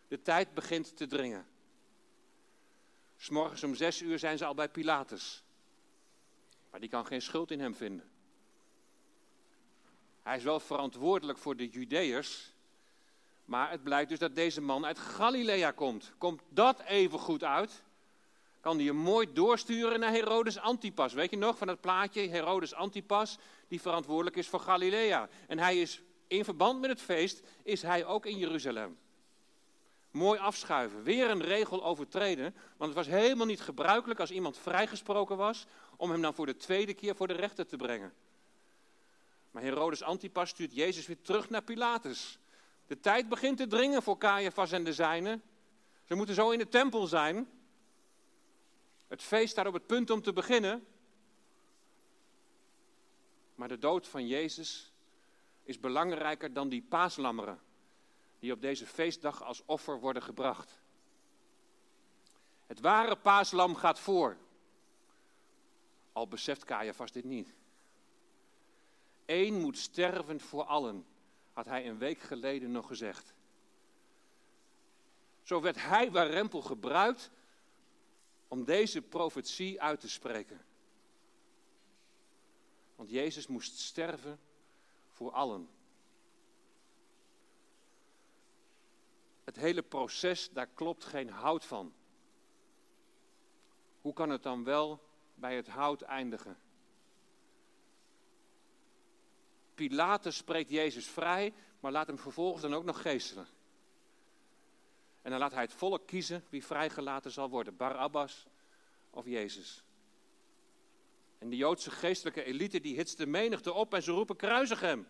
De 0.08 0.22
tijd 0.22 0.54
begint 0.54 0.96
te 0.96 1.06
dringen. 1.06 1.46
S'morgens 3.16 3.62
om 3.62 3.74
zes 3.74 4.02
uur 4.02 4.18
zijn 4.18 4.38
ze 4.38 4.44
al 4.44 4.54
bij 4.54 4.68
Pilatus. 4.68 5.42
Maar 6.70 6.80
die 6.80 6.88
kan 6.88 7.06
geen 7.06 7.22
schuld 7.22 7.50
in 7.50 7.60
hem 7.60 7.74
vinden. 7.74 8.10
Hij 10.22 10.36
is 10.36 10.42
wel 10.42 10.60
verantwoordelijk 10.60 11.38
voor 11.38 11.56
de 11.56 11.68
Judeërs. 11.68 12.52
Maar 13.44 13.70
het 13.70 13.82
blijkt 13.82 14.08
dus 14.08 14.18
dat 14.18 14.34
deze 14.34 14.60
man 14.60 14.86
uit 14.86 14.98
Galilea 14.98 15.70
komt. 15.70 16.12
Komt 16.18 16.42
dat 16.48 16.80
even 16.80 17.18
goed 17.18 17.44
uit? 17.44 17.82
Kan 18.60 18.76
hij 18.76 18.86
hem 18.86 18.96
mooi 18.96 19.32
doorsturen 19.32 20.00
naar 20.00 20.10
Herodes 20.10 20.58
Antipas. 20.58 21.12
Weet 21.12 21.30
je 21.30 21.36
nog 21.36 21.58
van 21.58 21.66
dat 21.66 21.80
plaatje, 21.80 22.28
Herodes 22.28 22.74
Antipas, 22.74 23.38
die 23.68 23.80
verantwoordelijk 23.80 24.36
is 24.36 24.48
voor 24.48 24.60
Galilea. 24.60 25.28
En 25.46 25.58
hij 25.58 25.80
is 25.80 26.02
in 26.28 26.44
verband 26.44 26.80
met 26.80 26.90
het 26.90 27.00
feest, 27.00 27.42
is 27.62 27.82
hij 27.82 28.04
ook 28.04 28.26
in 28.26 28.38
Jeruzalem. 28.38 28.98
Mooi 30.10 30.38
afschuiven, 30.38 31.02
weer 31.02 31.30
een 31.30 31.42
regel 31.42 31.84
overtreden, 31.84 32.54
want 32.76 32.94
het 32.94 33.06
was 33.06 33.20
helemaal 33.20 33.46
niet 33.46 33.60
gebruikelijk 33.60 34.20
als 34.20 34.30
iemand 34.30 34.58
vrijgesproken 34.58 35.36
was, 35.36 35.66
om 35.96 36.10
hem 36.10 36.22
dan 36.22 36.34
voor 36.34 36.46
de 36.46 36.56
tweede 36.56 36.94
keer 36.94 37.16
voor 37.16 37.26
de 37.28 37.34
rechter 37.34 37.66
te 37.66 37.76
brengen. 37.76 38.12
Maar 39.50 39.62
Herodes 39.62 40.02
Antipas 40.02 40.48
stuurt 40.48 40.74
Jezus 40.74 41.06
weer 41.06 41.20
terug 41.22 41.50
naar 41.50 41.62
Pilatus. 41.62 42.38
De 42.86 43.00
tijd 43.00 43.28
begint 43.28 43.56
te 43.56 43.66
dringen 43.66 44.02
voor 44.02 44.18
Caiaphas 44.18 44.72
en 44.72 44.84
de 44.84 44.92
zijnen. 44.92 45.42
Ze 46.04 46.14
moeten 46.14 46.34
zo 46.34 46.50
in 46.50 46.58
de 46.58 46.68
tempel 46.68 47.06
zijn. 47.06 47.48
Het 49.08 49.22
feest 49.22 49.50
staat 49.50 49.66
op 49.66 49.72
het 49.72 49.86
punt 49.86 50.10
om 50.10 50.22
te 50.22 50.32
beginnen. 50.32 50.86
Maar 53.54 53.68
de 53.68 53.78
dood 53.78 54.06
van 54.06 54.26
Jezus 54.26 54.92
is 55.68 55.80
belangrijker 55.80 56.52
dan 56.52 56.68
die 56.68 56.82
paaslammeren 56.82 57.60
die 58.38 58.52
op 58.52 58.60
deze 58.60 58.86
feestdag 58.86 59.42
als 59.42 59.62
offer 59.64 60.00
worden 60.00 60.22
gebracht. 60.22 60.80
Het 62.66 62.80
ware 62.80 63.16
paaslam 63.16 63.74
gaat 63.74 63.98
voor. 63.98 64.36
Al 66.12 66.28
beseft 66.28 66.64
Caiaphas 66.64 67.12
dit 67.12 67.24
niet. 67.24 67.54
Eén 69.26 69.60
moet 69.60 69.78
sterven 69.78 70.40
voor 70.40 70.64
allen, 70.64 71.06
had 71.52 71.66
hij 71.66 71.88
een 71.88 71.98
week 71.98 72.20
geleden 72.20 72.70
nog 72.70 72.86
gezegd. 72.86 73.34
Zo 75.42 75.60
werd 75.60 75.82
hij 75.82 76.10
warempel 76.10 76.62
gebruikt 76.62 77.30
om 78.48 78.64
deze 78.64 79.02
profetie 79.02 79.82
uit 79.82 80.00
te 80.00 80.08
spreken. 80.08 80.64
Want 82.94 83.10
Jezus 83.10 83.46
moest 83.46 83.78
sterven 83.78 84.38
voor 85.18 85.32
allen. 85.32 85.68
Het 89.44 89.56
hele 89.56 89.82
proces, 89.82 90.50
daar 90.50 90.66
klopt 90.66 91.04
geen 91.04 91.30
hout 91.30 91.64
van. 91.64 91.92
Hoe 94.00 94.12
kan 94.12 94.30
het 94.30 94.42
dan 94.42 94.64
wel 94.64 95.08
bij 95.34 95.56
het 95.56 95.68
hout 95.68 96.02
eindigen? 96.02 96.58
Pilatus 99.74 100.36
spreekt 100.36 100.70
Jezus 100.70 101.06
vrij, 101.06 101.54
maar 101.80 101.92
laat 101.92 102.06
hem 102.06 102.18
vervolgens 102.18 102.62
dan 102.62 102.74
ook 102.74 102.84
nog 102.84 103.02
geestelen. 103.02 103.46
En 105.22 105.30
dan 105.30 105.38
laat 105.38 105.52
hij 105.52 105.62
het 105.62 105.72
volk 105.72 106.06
kiezen 106.06 106.44
wie 106.48 106.64
vrijgelaten 106.64 107.30
zal 107.30 107.48
worden, 107.50 107.76
Barabbas 107.76 108.46
of 109.10 109.24
Jezus. 109.24 109.84
En 111.38 111.50
de 111.50 111.56
Joodse 111.56 111.90
geestelijke 111.90 112.44
elite 112.44 112.80
die 112.80 112.96
hitst 112.96 113.18
de 113.18 113.26
menigte 113.26 113.72
op 113.72 113.94
en 113.94 114.02
ze 114.02 114.12
roepen 114.12 114.36
kruisig 114.36 114.80
hem. 114.80 115.08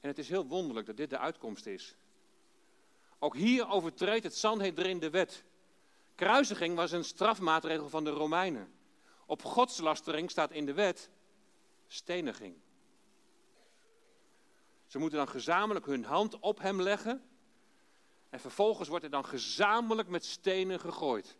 En 0.00 0.08
het 0.08 0.18
is 0.18 0.28
heel 0.28 0.46
wonderlijk 0.46 0.86
dat 0.86 0.96
dit 0.96 1.10
de 1.10 1.18
uitkomst 1.18 1.66
is. 1.66 1.96
Ook 3.18 3.36
hier 3.36 3.68
overtreedt 3.68 4.24
het 4.24 4.36
Sanhedrin 4.36 4.98
de 4.98 5.10
wet. 5.10 5.44
Kruisiging 6.14 6.76
was 6.76 6.92
een 6.92 7.04
strafmaatregel 7.04 7.88
van 7.88 8.04
de 8.04 8.10
Romeinen. 8.10 8.72
Op 9.26 9.42
godslastering 9.42 10.30
staat 10.30 10.50
in 10.50 10.66
de 10.66 10.72
wet 10.72 11.10
steniging. 11.86 12.56
Ze 14.86 14.98
moeten 14.98 15.18
dan 15.18 15.28
gezamenlijk 15.28 15.86
hun 15.86 16.04
hand 16.04 16.38
op 16.38 16.60
hem 16.60 16.82
leggen. 16.82 17.22
En 18.30 18.40
vervolgens 18.40 18.88
wordt 18.88 19.04
er 19.04 19.10
dan 19.10 19.24
gezamenlijk 19.24 20.08
met 20.08 20.24
stenen 20.24 20.80
gegooid. 20.80 21.36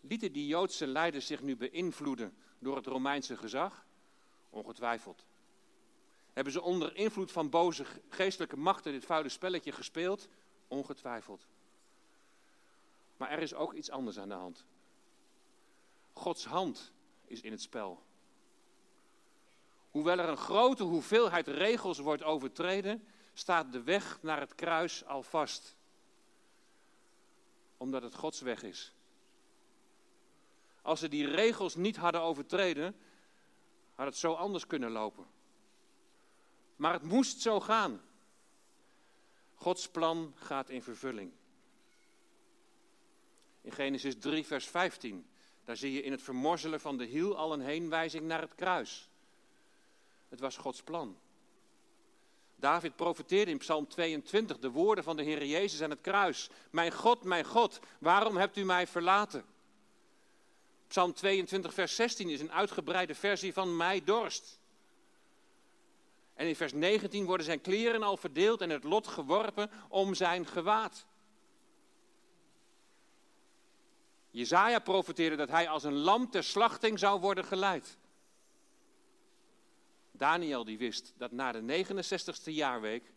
Lieten 0.00 0.32
die 0.32 0.46
Joodse 0.46 0.86
leiders 0.86 1.26
zich 1.26 1.42
nu 1.42 1.56
beïnvloeden 1.56 2.36
door 2.58 2.76
het 2.76 2.86
Romeinse 2.86 3.36
gezag? 3.36 3.86
Ongetwijfeld. 4.50 5.26
Hebben 6.32 6.52
ze 6.52 6.62
onder 6.62 6.96
invloed 6.96 7.32
van 7.32 7.50
boze 7.50 7.84
geestelijke 8.08 8.56
machten 8.56 8.92
dit 8.92 9.04
vuile 9.04 9.28
spelletje 9.28 9.72
gespeeld? 9.72 10.28
Ongetwijfeld. 10.68 11.46
Maar 13.16 13.30
er 13.30 13.42
is 13.42 13.54
ook 13.54 13.72
iets 13.72 13.90
anders 13.90 14.18
aan 14.18 14.28
de 14.28 14.34
hand. 14.34 14.64
Gods 16.12 16.44
hand 16.44 16.92
is 17.24 17.40
in 17.40 17.50
het 17.50 17.62
spel. 17.62 18.02
Hoewel 19.90 20.18
er 20.18 20.28
een 20.28 20.36
grote 20.36 20.82
hoeveelheid 20.82 21.48
regels 21.48 21.98
wordt 21.98 22.22
overtreden, 22.22 23.06
staat 23.32 23.72
de 23.72 23.82
weg 23.82 24.22
naar 24.22 24.40
het 24.40 24.54
kruis 24.54 25.04
al 25.04 25.22
vast. 25.22 25.76
Omdat 27.76 28.02
het 28.02 28.14
Gods 28.14 28.40
weg 28.40 28.62
is. 28.62 28.94
Als 30.90 31.00
ze 31.00 31.08
die 31.08 31.26
regels 31.26 31.74
niet 31.74 31.96
hadden 31.96 32.20
overtreden, 32.20 32.96
had 33.94 34.06
het 34.06 34.16
zo 34.16 34.32
anders 34.32 34.66
kunnen 34.66 34.90
lopen. 34.90 35.26
Maar 36.76 36.92
het 36.92 37.02
moest 37.02 37.40
zo 37.40 37.60
gaan. 37.60 38.00
Gods 39.54 39.88
plan 39.88 40.32
gaat 40.36 40.70
in 40.70 40.82
vervulling. 40.82 41.32
In 43.60 43.72
Genesis 43.72 44.14
3, 44.18 44.46
vers 44.46 44.66
15, 44.66 45.26
daar 45.64 45.76
zie 45.76 45.92
je 45.92 46.02
in 46.02 46.12
het 46.12 46.22
vermorzelen 46.22 46.80
van 46.80 46.96
de 46.96 47.04
hiel 47.04 47.36
al 47.36 47.52
een 47.52 47.60
heenwijzing 47.60 48.26
naar 48.26 48.40
het 48.40 48.54
kruis. 48.54 49.08
Het 50.28 50.40
was 50.40 50.56
Gods 50.56 50.82
plan. 50.82 51.18
David 52.56 52.96
profeteerde 52.96 53.50
in 53.50 53.58
Psalm 53.58 53.88
22 53.88 54.58
de 54.58 54.70
woorden 54.70 55.04
van 55.04 55.16
de 55.16 55.22
Heer 55.22 55.44
Jezus 55.44 55.82
aan 55.82 55.90
het 55.90 56.00
kruis. 56.00 56.50
Mijn 56.70 56.92
God, 56.92 57.24
mijn 57.24 57.44
God, 57.44 57.80
waarom 57.98 58.36
hebt 58.36 58.56
u 58.56 58.64
mij 58.64 58.86
verlaten? 58.86 59.49
Psalm 60.90 61.12
22, 61.12 61.74
vers 61.74 61.94
16 61.94 62.28
is 62.28 62.40
een 62.40 62.52
uitgebreide 62.52 63.14
versie 63.14 63.52
van 63.52 63.76
Mij 63.76 64.04
dorst. 64.04 64.60
En 66.34 66.46
in 66.46 66.56
vers 66.56 66.72
19 66.72 67.24
worden 67.24 67.46
zijn 67.46 67.60
kleren 67.60 68.02
al 68.02 68.16
verdeeld 68.16 68.60
en 68.60 68.70
het 68.70 68.84
lot 68.84 69.06
geworpen 69.06 69.70
om 69.88 70.14
zijn 70.14 70.46
gewaad. 70.46 71.06
Jezaja 74.30 74.78
profeteerde 74.78 75.36
dat 75.36 75.48
hij 75.48 75.68
als 75.68 75.84
een 75.84 75.98
lam 75.98 76.30
ter 76.30 76.44
slachting 76.44 76.98
zou 76.98 77.20
worden 77.20 77.44
geleid. 77.44 77.98
Daniel 80.10 80.64
die 80.64 80.78
wist 80.78 81.12
dat 81.16 81.32
na 81.32 81.52
de 81.52 81.84
69ste 81.84 82.52
jaarweek 82.52 83.12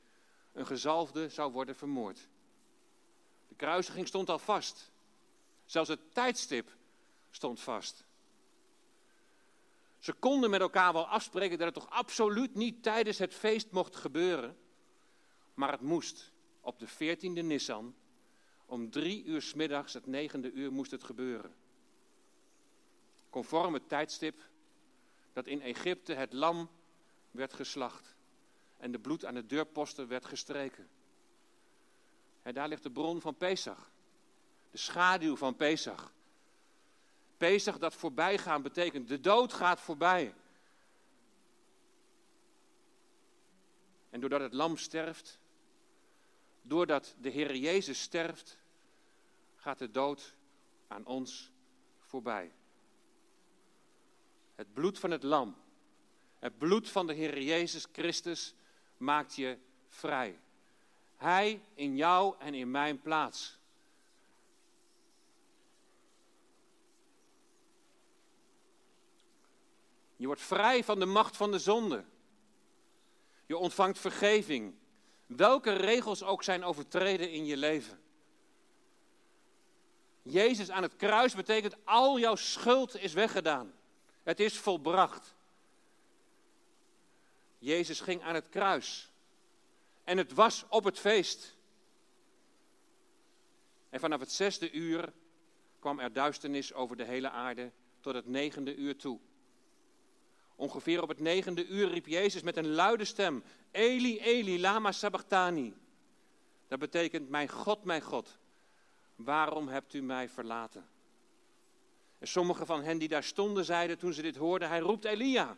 een 0.52 0.66
gezalfde 0.66 1.30
zou 1.30 1.52
worden 1.52 1.76
vermoord. 1.76 2.28
De 3.48 3.56
kruisiging 3.56 4.08
stond 4.08 4.30
al 4.30 4.40
vast. 4.40 4.92
Zelfs 5.66 5.90
het 5.90 6.14
tijdstip 6.14 6.72
stond 7.36 7.60
vast. 7.60 8.06
Ze 10.00 10.14
konden 10.14 10.50
met 10.50 10.62
elkaar 10.62 10.94
wel 10.94 11.08
afspreken 11.08 11.58
dat 11.58 11.66
het 11.66 11.76
toch 11.76 11.90
absoluut 11.90 12.56
niet 12.56 12.84
tijdens 12.84 13.18
het 13.18 13.34
feest 13.34 13.72
mocht 13.72 13.96
gebeuren. 13.96 14.58
Maar 15.54 15.72
het 15.72 15.82
moest 15.82 16.32
op 16.62 16.80
de 16.80 16.88
14e 16.88 17.46
Nissan. 17.46 17.96
Om 18.66 18.90
drie 18.90 19.24
uur 19.24 19.42
s 19.42 19.54
middags, 19.54 19.94
het 19.94 20.06
negende 20.06 20.52
uur, 20.52 20.72
moest 20.72 20.92
het 20.92 21.04
gebeuren. 21.04 21.56
Conform 23.30 23.74
het 23.74 23.90
tijdstip 23.90 24.42
dat 25.34 25.48
in 25.48 25.62
Egypte 25.62 26.14
het 26.14 26.34
lam 26.34 26.70
werd 27.32 27.54
geslacht. 27.54 28.16
en 28.78 28.92
de 28.92 29.00
bloed 29.00 29.26
aan 29.26 29.34
de 29.34 29.46
deurposten 29.46 30.08
werd 30.08 30.26
gestreken. 30.26 30.90
daar 32.54 32.68
ligt 32.68 32.84
de 32.84 32.92
bron 32.92 33.22
van 33.22 33.36
Pesach. 33.36 33.92
De 34.72 34.78
schaduw 34.78 35.36
van 35.36 35.56
Pesach. 35.56 36.14
Pesach 37.38 37.78
dat 37.78 37.94
voorbijgaan 37.94 38.62
betekent, 38.62 39.08
de 39.08 39.20
dood 39.20 39.54
gaat 39.54 39.80
voorbij. 39.80 40.34
En 44.10 44.20
doordat 44.20 44.42
het 44.42 44.54
lam 44.54 44.78
sterft, 44.78 45.40
doordat 46.62 47.16
de 47.20 47.30
Heer 47.30 47.56
Jezus 47.56 48.02
sterft, 48.02 48.58
gaat 49.56 49.80
de 49.80 49.92
dood 49.92 50.36
aan 50.88 51.06
ons 51.06 51.52
voorbij. 52.00 52.52
Het 54.56 54.74
bloed 54.74 55.00
van 55.00 55.12
het 55.12 55.24
lam, 55.24 55.56
het 56.40 56.58
bloed 56.58 56.90
van 56.90 57.08
de 57.08 57.14
Heer 57.14 57.42
Jezus 57.42 57.88
Christus 57.92 58.54
maakt 58.98 59.36
je 59.36 59.58
vrij. 59.88 60.40
Hij 61.16 61.62
in 61.74 61.96
jou 61.96 62.36
en 62.40 62.54
in 62.54 62.72
mijn 62.72 63.02
plaats. 63.02 63.58
Je 70.16 70.26
wordt 70.26 70.42
vrij 70.42 70.84
van 70.84 71.00
de 71.00 71.06
macht 71.06 71.38
van 71.38 71.52
de 71.52 71.60
zonde. 71.60 72.04
Je 73.46 73.58
ontvangt 73.58 74.00
vergeving. 74.00 74.76
Welke 75.26 75.74
regels 75.74 76.24
ook 76.24 76.44
zijn 76.44 76.64
overtreden 76.64 77.32
in 77.32 77.46
je 77.46 77.58
leven. 77.58 78.02
Jezus 80.22 80.70
aan 80.70 80.84
het 80.84 80.96
kruis 80.96 81.36
betekent 81.36 81.76
al 81.84 82.20
jouw 82.20 82.36
schuld 82.36 82.96
is 82.96 83.14
weggedaan. 83.14 83.74
Het 84.24 84.40
is 84.40 84.58
volbracht. 84.58 85.36
Jezus 87.60 88.00
ging 88.00 88.22
aan 88.22 88.36
het 88.36 88.50
kruis. 88.50 89.12
En 90.04 90.18
het 90.18 90.34
was 90.34 90.66
op 90.70 90.84
het 90.84 91.00
feest. 91.00 91.56
En 93.90 94.00
vanaf 94.00 94.20
het 94.20 94.32
zesde 94.32 94.72
uur 94.72 95.14
kwam 95.80 96.00
er 96.00 96.14
duisternis 96.14 96.74
over 96.74 96.96
de 96.96 97.04
hele 97.04 97.30
aarde 97.30 97.72
tot 98.00 98.14
het 98.14 98.28
negende 98.28 98.76
uur 98.76 98.98
toe. 98.98 99.20
Ongeveer 100.56 101.02
op 101.02 101.10
het 101.10 101.20
negende 101.20 101.68
uur 101.68 101.88
riep 101.88 102.06
Jezus 102.06 102.42
met 102.42 102.58
een 102.58 102.70
luide 102.70 103.06
stem: 103.06 103.44
Eli, 103.72 104.20
Eli, 104.20 104.60
lama 104.60 104.92
sabachthani. 104.92 105.74
Dat 106.68 106.80
betekent: 106.80 107.30
Mijn 107.30 107.50
God, 107.50 107.84
mijn 107.84 108.02
God, 108.02 108.38
waarom 109.16 109.68
hebt 109.68 109.94
u 109.94 110.02
mij 110.02 110.30
verlaten? 110.30 110.88
En 112.20 112.28
sommige 112.28 112.66
van 112.66 112.84
hen 112.84 112.98
die 112.98 113.08
daar 113.08 113.24
stonden 113.24 113.66
zeiden 113.66 113.98
toen 113.98 114.14
ze 114.14 114.22
dit 114.22 114.36
hoorden: 114.36 114.68
Hij 114.68 114.80
roept 114.80 115.06
Elia. 115.06 115.58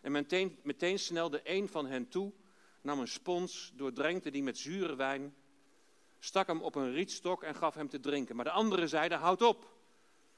En 0.00 0.12
meteen, 0.12 0.58
meteen 0.62 0.98
snelde 0.98 1.40
een 1.44 1.68
van 1.68 1.86
hen 1.86 2.08
toe, 2.08 2.32
nam 2.80 2.98
een 2.98 3.08
spons, 3.08 3.72
doordrenkte 3.74 4.30
die 4.30 4.42
met 4.42 4.58
zure 4.58 4.96
wijn, 4.96 5.34
stak 6.18 6.46
hem 6.46 6.62
op 6.62 6.74
een 6.74 6.92
rietstok 6.92 7.42
en 7.42 7.54
gaf 7.54 7.74
hem 7.74 7.88
te 7.88 8.00
drinken. 8.00 8.36
Maar 8.36 8.44
de 8.44 8.50
anderen 8.50 8.88
zeiden: 8.88 9.18
Houd 9.18 9.42
op, 9.42 9.68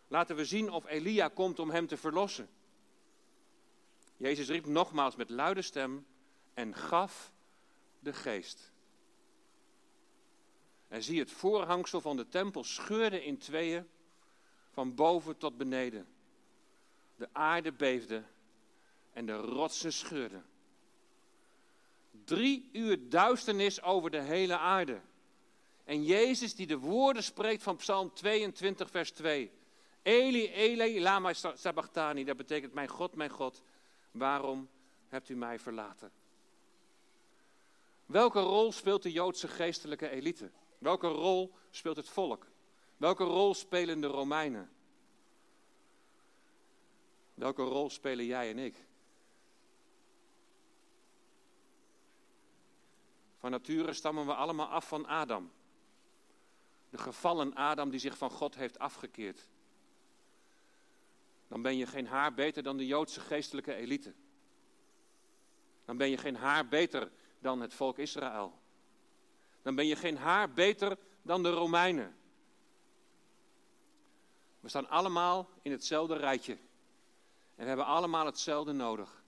laten 0.08 0.36
we 0.36 0.44
zien 0.44 0.70
of 0.70 0.86
Elia 0.86 1.28
komt 1.28 1.58
om 1.58 1.70
hem 1.70 1.86
te 1.86 1.96
verlossen. 1.96 2.48
Jezus 4.16 4.48
riep 4.48 4.66
nogmaals 4.66 5.16
met 5.16 5.30
luide 5.30 5.62
stem 5.62 6.06
en 6.54 6.74
gaf 6.74 7.32
de 7.98 8.12
geest. 8.12 8.72
En 10.88 11.02
zie 11.02 11.18
het 11.18 11.30
voorhangsel 11.30 12.00
van 12.00 12.16
de 12.16 12.28
tempel 12.28 12.64
scheurde 12.64 13.24
in 13.24 13.38
tweeën, 13.38 13.88
van 14.70 14.94
boven 14.94 15.36
tot 15.36 15.56
beneden. 15.56 16.06
De 17.16 17.28
aarde 17.32 17.72
beefde 17.72 18.22
en 19.12 19.26
de 19.26 19.36
rotsen 19.36 19.92
scheurden. 19.92 20.44
Drie 22.24 22.68
uur 22.72 23.08
duisternis 23.08 23.82
over 23.82 24.10
de 24.10 24.20
hele 24.20 24.58
aarde. 24.58 25.00
En 25.84 26.04
Jezus 26.04 26.54
die 26.54 26.66
de 26.66 26.78
woorden 26.78 27.22
spreekt 27.22 27.62
van 27.62 27.76
Psalm 27.76 28.14
22, 28.14 28.90
vers 28.90 29.10
2. 29.10 29.50
Eli, 30.02 30.52
Eli, 30.52 31.00
lama 31.00 31.32
sabachthani. 31.54 32.24
Dat 32.24 32.36
betekent, 32.36 32.72
mijn 32.72 32.88
God, 32.88 33.14
mijn 33.14 33.30
God, 33.30 33.62
waarom 34.18 34.68
hebt 35.08 35.28
u 35.28 35.36
mij 35.36 35.58
verlaten? 35.58 36.12
Welke 38.06 38.40
rol 38.40 38.72
speelt 38.72 39.02
de 39.02 39.12
Joodse 39.12 39.48
geestelijke 39.48 40.08
elite? 40.08 40.50
Welke 40.78 41.06
rol 41.06 41.54
speelt 41.70 41.96
het 41.96 42.08
volk? 42.08 42.46
Welke 42.96 43.24
rol 43.24 43.54
spelen 43.54 44.00
de 44.00 44.06
Romeinen? 44.06 44.70
Welke 47.34 47.62
rol 47.62 47.90
spelen 47.90 48.24
jij 48.24 48.50
en 48.50 48.58
ik? 48.58 48.86
Van 53.38 53.50
nature 53.50 53.92
stammen 53.92 54.26
we 54.26 54.34
allemaal 54.34 54.66
af 54.66 54.88
van 54.88 55.06
Adam. 55.06 55.52
De 56.90 56.98
gevallen 56.98 57.54
Adam 57.54 57.90
die 57.90 58.00
zich 58.00 58.18
van 58.18 58.30
God 58.30 58.54
heeft 58.54 58.78
afgekeerd. 58.78 59.48
Dan 61.48 61.62
ben 61.62 61.76
je 61.76 61.86
geen 61.86 62.06
haar 62.06 62.34
beter 62.34 62.62
dan 62.62 62.76
de 62.76 62.86
Joodse 62.86 63.20
geestelijke 63.20 63.74
elite. 63.74 64.14
Dan 65.84 65.96
ben 65.96 66.10
je 66.10 66.16
geen 66.16 66.36
haar 66.36 66.68
beter 66.68 67.10
dan 67.38 67.60
het 67.60 67.74
volk 67.74 67.98
Israël. 67.98 68.58
Dan 69.62 69.74
ben 69.74 69.86
je 69.86 69.96
geen 69.96 70.16
haar 70.16 70.52
beter 70.52 70.98
dan 71.22 71.42
de 71.42 71.50
Romeinen. 71.50 72.16
We 74.60 74.68
staan 74.68 74.88
allemaal 74.88 75.48
in 75.62 75.70
hetzelfde 75.70 76.16
rijtje. 76.16 76.52
En 76.52 77.62
we 77.62 77.64
hebben 77.64 77.86
allemaal 77.86 78.26
hetzelfde 78.26 78.72
nodig. 78.72 79.22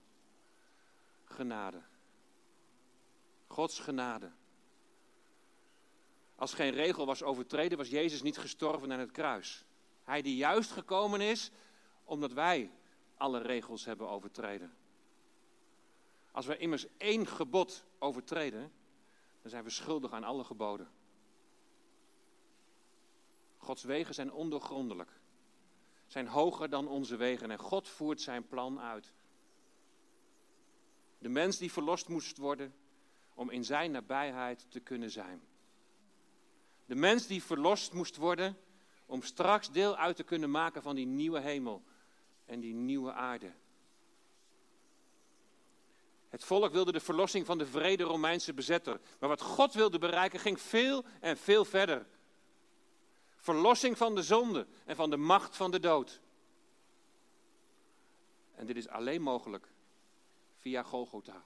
Genade. 1.24 1.82
Gods 3.46 3.78
genade. 3.80 4.30
Als 6.36 6.54
geen 6.54 6.70
regel 6.70 7.06
was 7.06 7.22
overtreden, 7.22 7.78
was 7.78 7.88
Jezus 7.88 8.22
niet 8.22 8.38
gestorven 8.38 8.92
aan 8.92 8.98
het 8.98 9.10
kruis. 9.10 9.64
Hij 10.04 10.22
die 10.22 10.36
juist 10.36 10.70
gekomen 10.70 11.20
is 11.20 11.50
omdat 12.08 12.32
wij 12.32 12.70
alle 13.16 13.38
regels 13.38 13.84
hebben 13.84 14.08
overtreden. 14.08 14.76
Als 16.30 16.46
wij 16.46 16.56
immers 16.56 16.86
één 16.96 17.26
gebod 17.26 17.84
overtreden, 17.98 18.72
dan 19.42 19.50
zijn 19.50 19.64
we 19.64 19.70
schuldig 19.70 20.12
aan 20.12 20.24
alle 20.24 20.44
geboden. 20.44 20.90
Gods 23.56 23.82
wegen 23.82 24.14
zijn 24.14 24.32
ondoorgrondelijk, 24.32 25.10
zijn 26.06 26.26
hoger 26.26 26.70
dan 26.70 26.88
onze 26.88 27.16
wegen 27.16 27.50
en 27.50 27.58
God 27.58 27.88
voert 27.88 28.20
zijn 28.20 28.46
plan 28.46 28.80
uit. 28.80 29.12
De 31.18 31.28
mens 31.28 31.58
die 31.58 31.72
verlost 31.72 32.08
moest 32.08 32.36
worden 32.36 32.74
om 33.34 33.50
in 33.50 33.64
zijn 33.64 33.90
nabijheid 33.90 34.66
te 34.70 34.80
kunnen 34.80 35.10
zijn. 35.10 35.42
De 36.86 36.94
mens 36.94 37.26
die 37.26 37.42
verlost 37.42 37.92
moest 37.92 38.16
worden 38.16 38.56
om 39.06 39.22
straks 39.22 39.70
deel 39.70 39.96
uit 39.96 40.16
te 40.16 40.22
kunnen 40.22 40.50
maken 40.50 40.82
van 40.82 40.94
die 40.94 41.06
nieuwe 41.06 41.40
hemel 41.40 41.82
en 42.48 42.60
die 42.60 42.74
nieuwe 42.74 43.12
aarde. 43.12 43.52
Het 46.28 46.44
volk 46.44 46.72
wilde 46.72 46.92
de 46.92 47.00
verlossing 47.00 47.46
van 47.46 47.58
de 47.58 47.66
vrede 47.66 48.02
Romeinse 48.02 48.54
bezetter. 48.54 49.00
Maar 49.20 49.28
wat 49.28 49.40
God 49.40 49.74
wilde 49.74 49.98
bereiken 49.98 50.40
ging 50.40 50.60
veel 50.60 51.04
en 51.20 51.36
veel 51.36 51.64
verder. 51.64 52.06
Verlossing 53.36 53.96
van 53.96 54.14
de 54.14 54.22
zonde 54.22 54.66
en 54.84 54.96
van 54.96 55.10
de 55.10 55.16
macht 55.16 55.56
van 55.56 55.70
de 55.70 55.80
dood. 55.80 56.20
En 58.54 58.66
dit 58.66 58.76
is 58.76 58.88
alleen 58.88 59.22
mogelijk 59.22 59.68
via 60.56 60.82
Golgotha. 60.82 61.44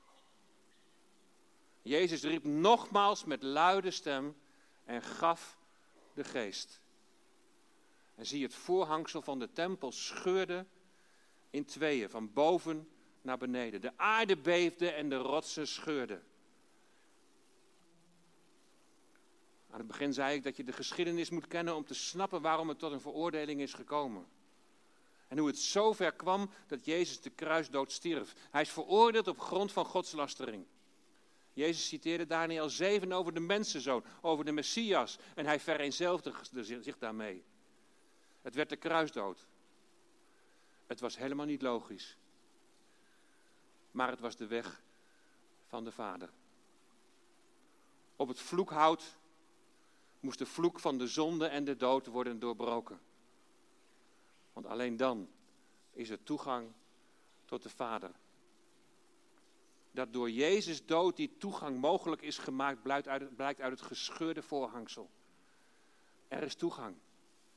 Jezus 1.82 2.22
riep 2.22 2.44
nogmaals 2.44 3.24
met 3.24 3.42
luide 3.42 3.90
stem 3.90 4.36
en 4.84 5.02
gaf 5.02 5.58
de 6.14 6.24
geest. 6.24 6.80
En 8.14 8.26
zie 8.26 8.42
het 8.42 8.54
voorhangsel 8.54 9.22
van 9.22 9.38
de 9.38 9.52
tempel 9.52 9.92
scheurde 9.92 10.66
in 11.52 11.64
tweeën, 11.64 12.10
van 12.10 12.32
boven 12.32 12.88
naar 13.22 13.38
beneden. 13.38 13.80
De 13.80 13.92
aarde 13.96 14.36
beefde 14.36 14.90
en 14.90 15.08
de 15.08 15.16
rotsen 15.16 15.66
scheurden. 15.68 16.22
Aan 19.70 19.78
het 19.78 19.86
begin 19.86 20.12
zei 20.12 20.36
ik 20.36 20.42
dat 20.42 20.56
je 20.56 20.64
de 20.64 20.72
geschiedenis 20.72 21.30
moet 21.30 21.46
kennen 21.46 21.76
om 21.76 21.84
te 21.84 21.94
snappen 21.94 22.42
waarom 22.42 22.68
het 22.68 22.78
tot 22.78 22.92
een 22.92 23.00
veroordeling 23.00 23.60
is 23.60 23.74
gekomen. 23.74 24.26
En 25.28 25.38
hoe 25.38 25.46
het 25.46 25.58
zover 25.58 26.12
kwam 26.12 26.50
dat 26.66 26.84
Jezus 26.84 27.20
de 27.20 27.30
kruisdood 27.30 27.92
stierf. 27.92 28.34
Hij 28.50 28.62
is 28.62 28.70
veroordeeld 28.70 29.28
op 29.28 29.40
grond 29.40 29.72
van 29.72 29.84
godslastering. 29.84 30.64
Jezus 31.52 31.88
citeerde 31.88 32.26
Daniel 32.26 32.68
7 32.68 33.12
over 33.12 33.34
de 33.34 33.40
mensenzoon, 33.40 34.04
over 34.20 34.44
de 34.44 34.52
Messias. 34.52 35.18
En 35.34 35.46
hij 35.46 35.60
vereenzelvigde 35.60 36.64
zich 36.82 36.98
daarmee. 36.98 37.44
Het 38.42 38.54
werd 38.54 38.68
de 38.68 38.76
kruisdood. 38.76 39.46
Het 40.92 41.00
was 41.00 41.16
helemaal 41.16 41.46
niet 41.46 41.62
logisch. 41.62 42.16
Maar 43.90 44.08
het 44.08 44.20
was 44.20 44.36
de 44.36 44.46
weg 44.46 44.82
van 45.66 45.84
de 45.84 45.92
Vader. 45.92 46.30
Op 48.16 48.28
het 48.28 48.40
vloekhout 48.40 49.16
moest 50.20 50.38
de 50.38 50.46
vloek 50.46 50.80
van 50.80 50.98
de 50.98 51.06
zonde 51.06 51.46
en 51.46 51.64
de 51.64 51.76
dood 51.76 52.06
worden 52.06 52.38
doorbroken. 52.38 53.00
Want 54.52 54.66
alleen 54.66 54.96
dan 54.96 55.28
is 55.92 56.10
er 56.10 56.22
toegang 56.22 56.72
tot 57.44 57.62
de 57.62 57.70
Vader. 57.70 58.10
dat 59.90 60.12
door 60.12 60.30
Jezus 60.30 60.86
dood 60.86 61.16
die 61.16 61.36
toegang 61.36 61.78
mogelijk 61.78 62.22
is 62.22 62.38
gemaakt, 62.38 62.82
blijkt 62.82 63.08
uit, 63.08 63.20
het, 63.20 63.36
blijkt 63.36 63.60
uit 63.60 63.72
het 63.72 63.82
gescheurde 63.82 64.42
voorhangsel. 64.42 65.10
Er 66.28 66.42
is 66.42 66.54
toegang. 66.54 66.96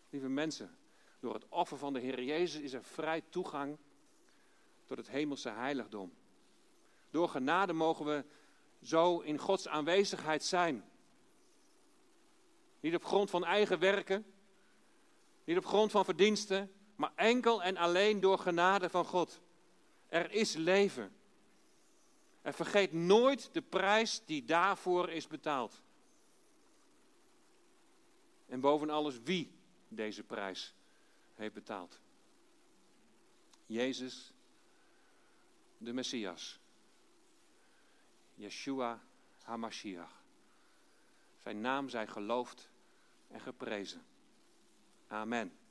Lieve 0.09 0.29
mensen, 0.29 0.77
door 1.25 1.33
het 1.33 1.49
offer 1.49 1.77
van 1.77 1.93
de 1.93 1.99
Heer 1.99 2.23
Jezus 2.23 2.61
is 2.61 2.73
er 2.73 2.83
vrij 2.83 3.21
toegang 3.29 3.77
tot 4.85 4.97
het 4.97 5.09
hemelse 5.09 5.49
heiligdom. 5.49 6.13
Door 7.09 7.29
genade 7.29 7.73
mogen 7.73 8.05
we 8.05 8.25
zo 8.81 9.19
in 9.19 9.37
Gods 9.37 9.67
aanwezigheid 9.67 10.43
zijn. 10.43 10.89
Niet 12.79 12.95
op 12.95 13.05
grond 13.05 13.29
van 13.29 13.45
eigen 13.45 13.79
werken, 13.79 14.25
niet 15.43 15.57
op 15.57 15.65
grond 15.65 15.91
van 15.91 16.05
verdiensten, 16.05 16.71
maar 16.95 17.11
enkel 17.15 17.63
en 17.63 17.77
alleen 17.77 18.19
door 18.19 18.39
genade 18.39 18.89
van 18.89 19.05
God. 19.05 19.41
Er 20.07 20.31
is 20.31 20.53
leven. 20.53 21.15
En 22.41 22.53
vergeet 22.53 22.93
nooit 22.93 23.53
de 23.53 23.61
prijs 23.61 24.21
die 24.25 24.43
daarvoor 24.43 25.09
is 25.09 25.27
betaald. 25.27 25.81
En 28.45 28.59
boven 28.59 28.89
alles 28.89 29.19
wie 29.23 29.51
deze 29.87 30.23
prijs 30.23 30.75
heeft 31.35 31.53
betaald. 31.53 31.99
Jezus, 33.65 34.33
de 35.77 35.93
Messias. 35.93 36.59
Yeshua 38.33 39.03
HaMashiach. 39.43 40.23
Zijn 41.41 41.61
naam 41.61 41.89
zij 41.89 42.07
geloofd 42.07 42.69
en 43.27 43.39
geprezen. 43.39 44.05
Amen. 45.07 45.64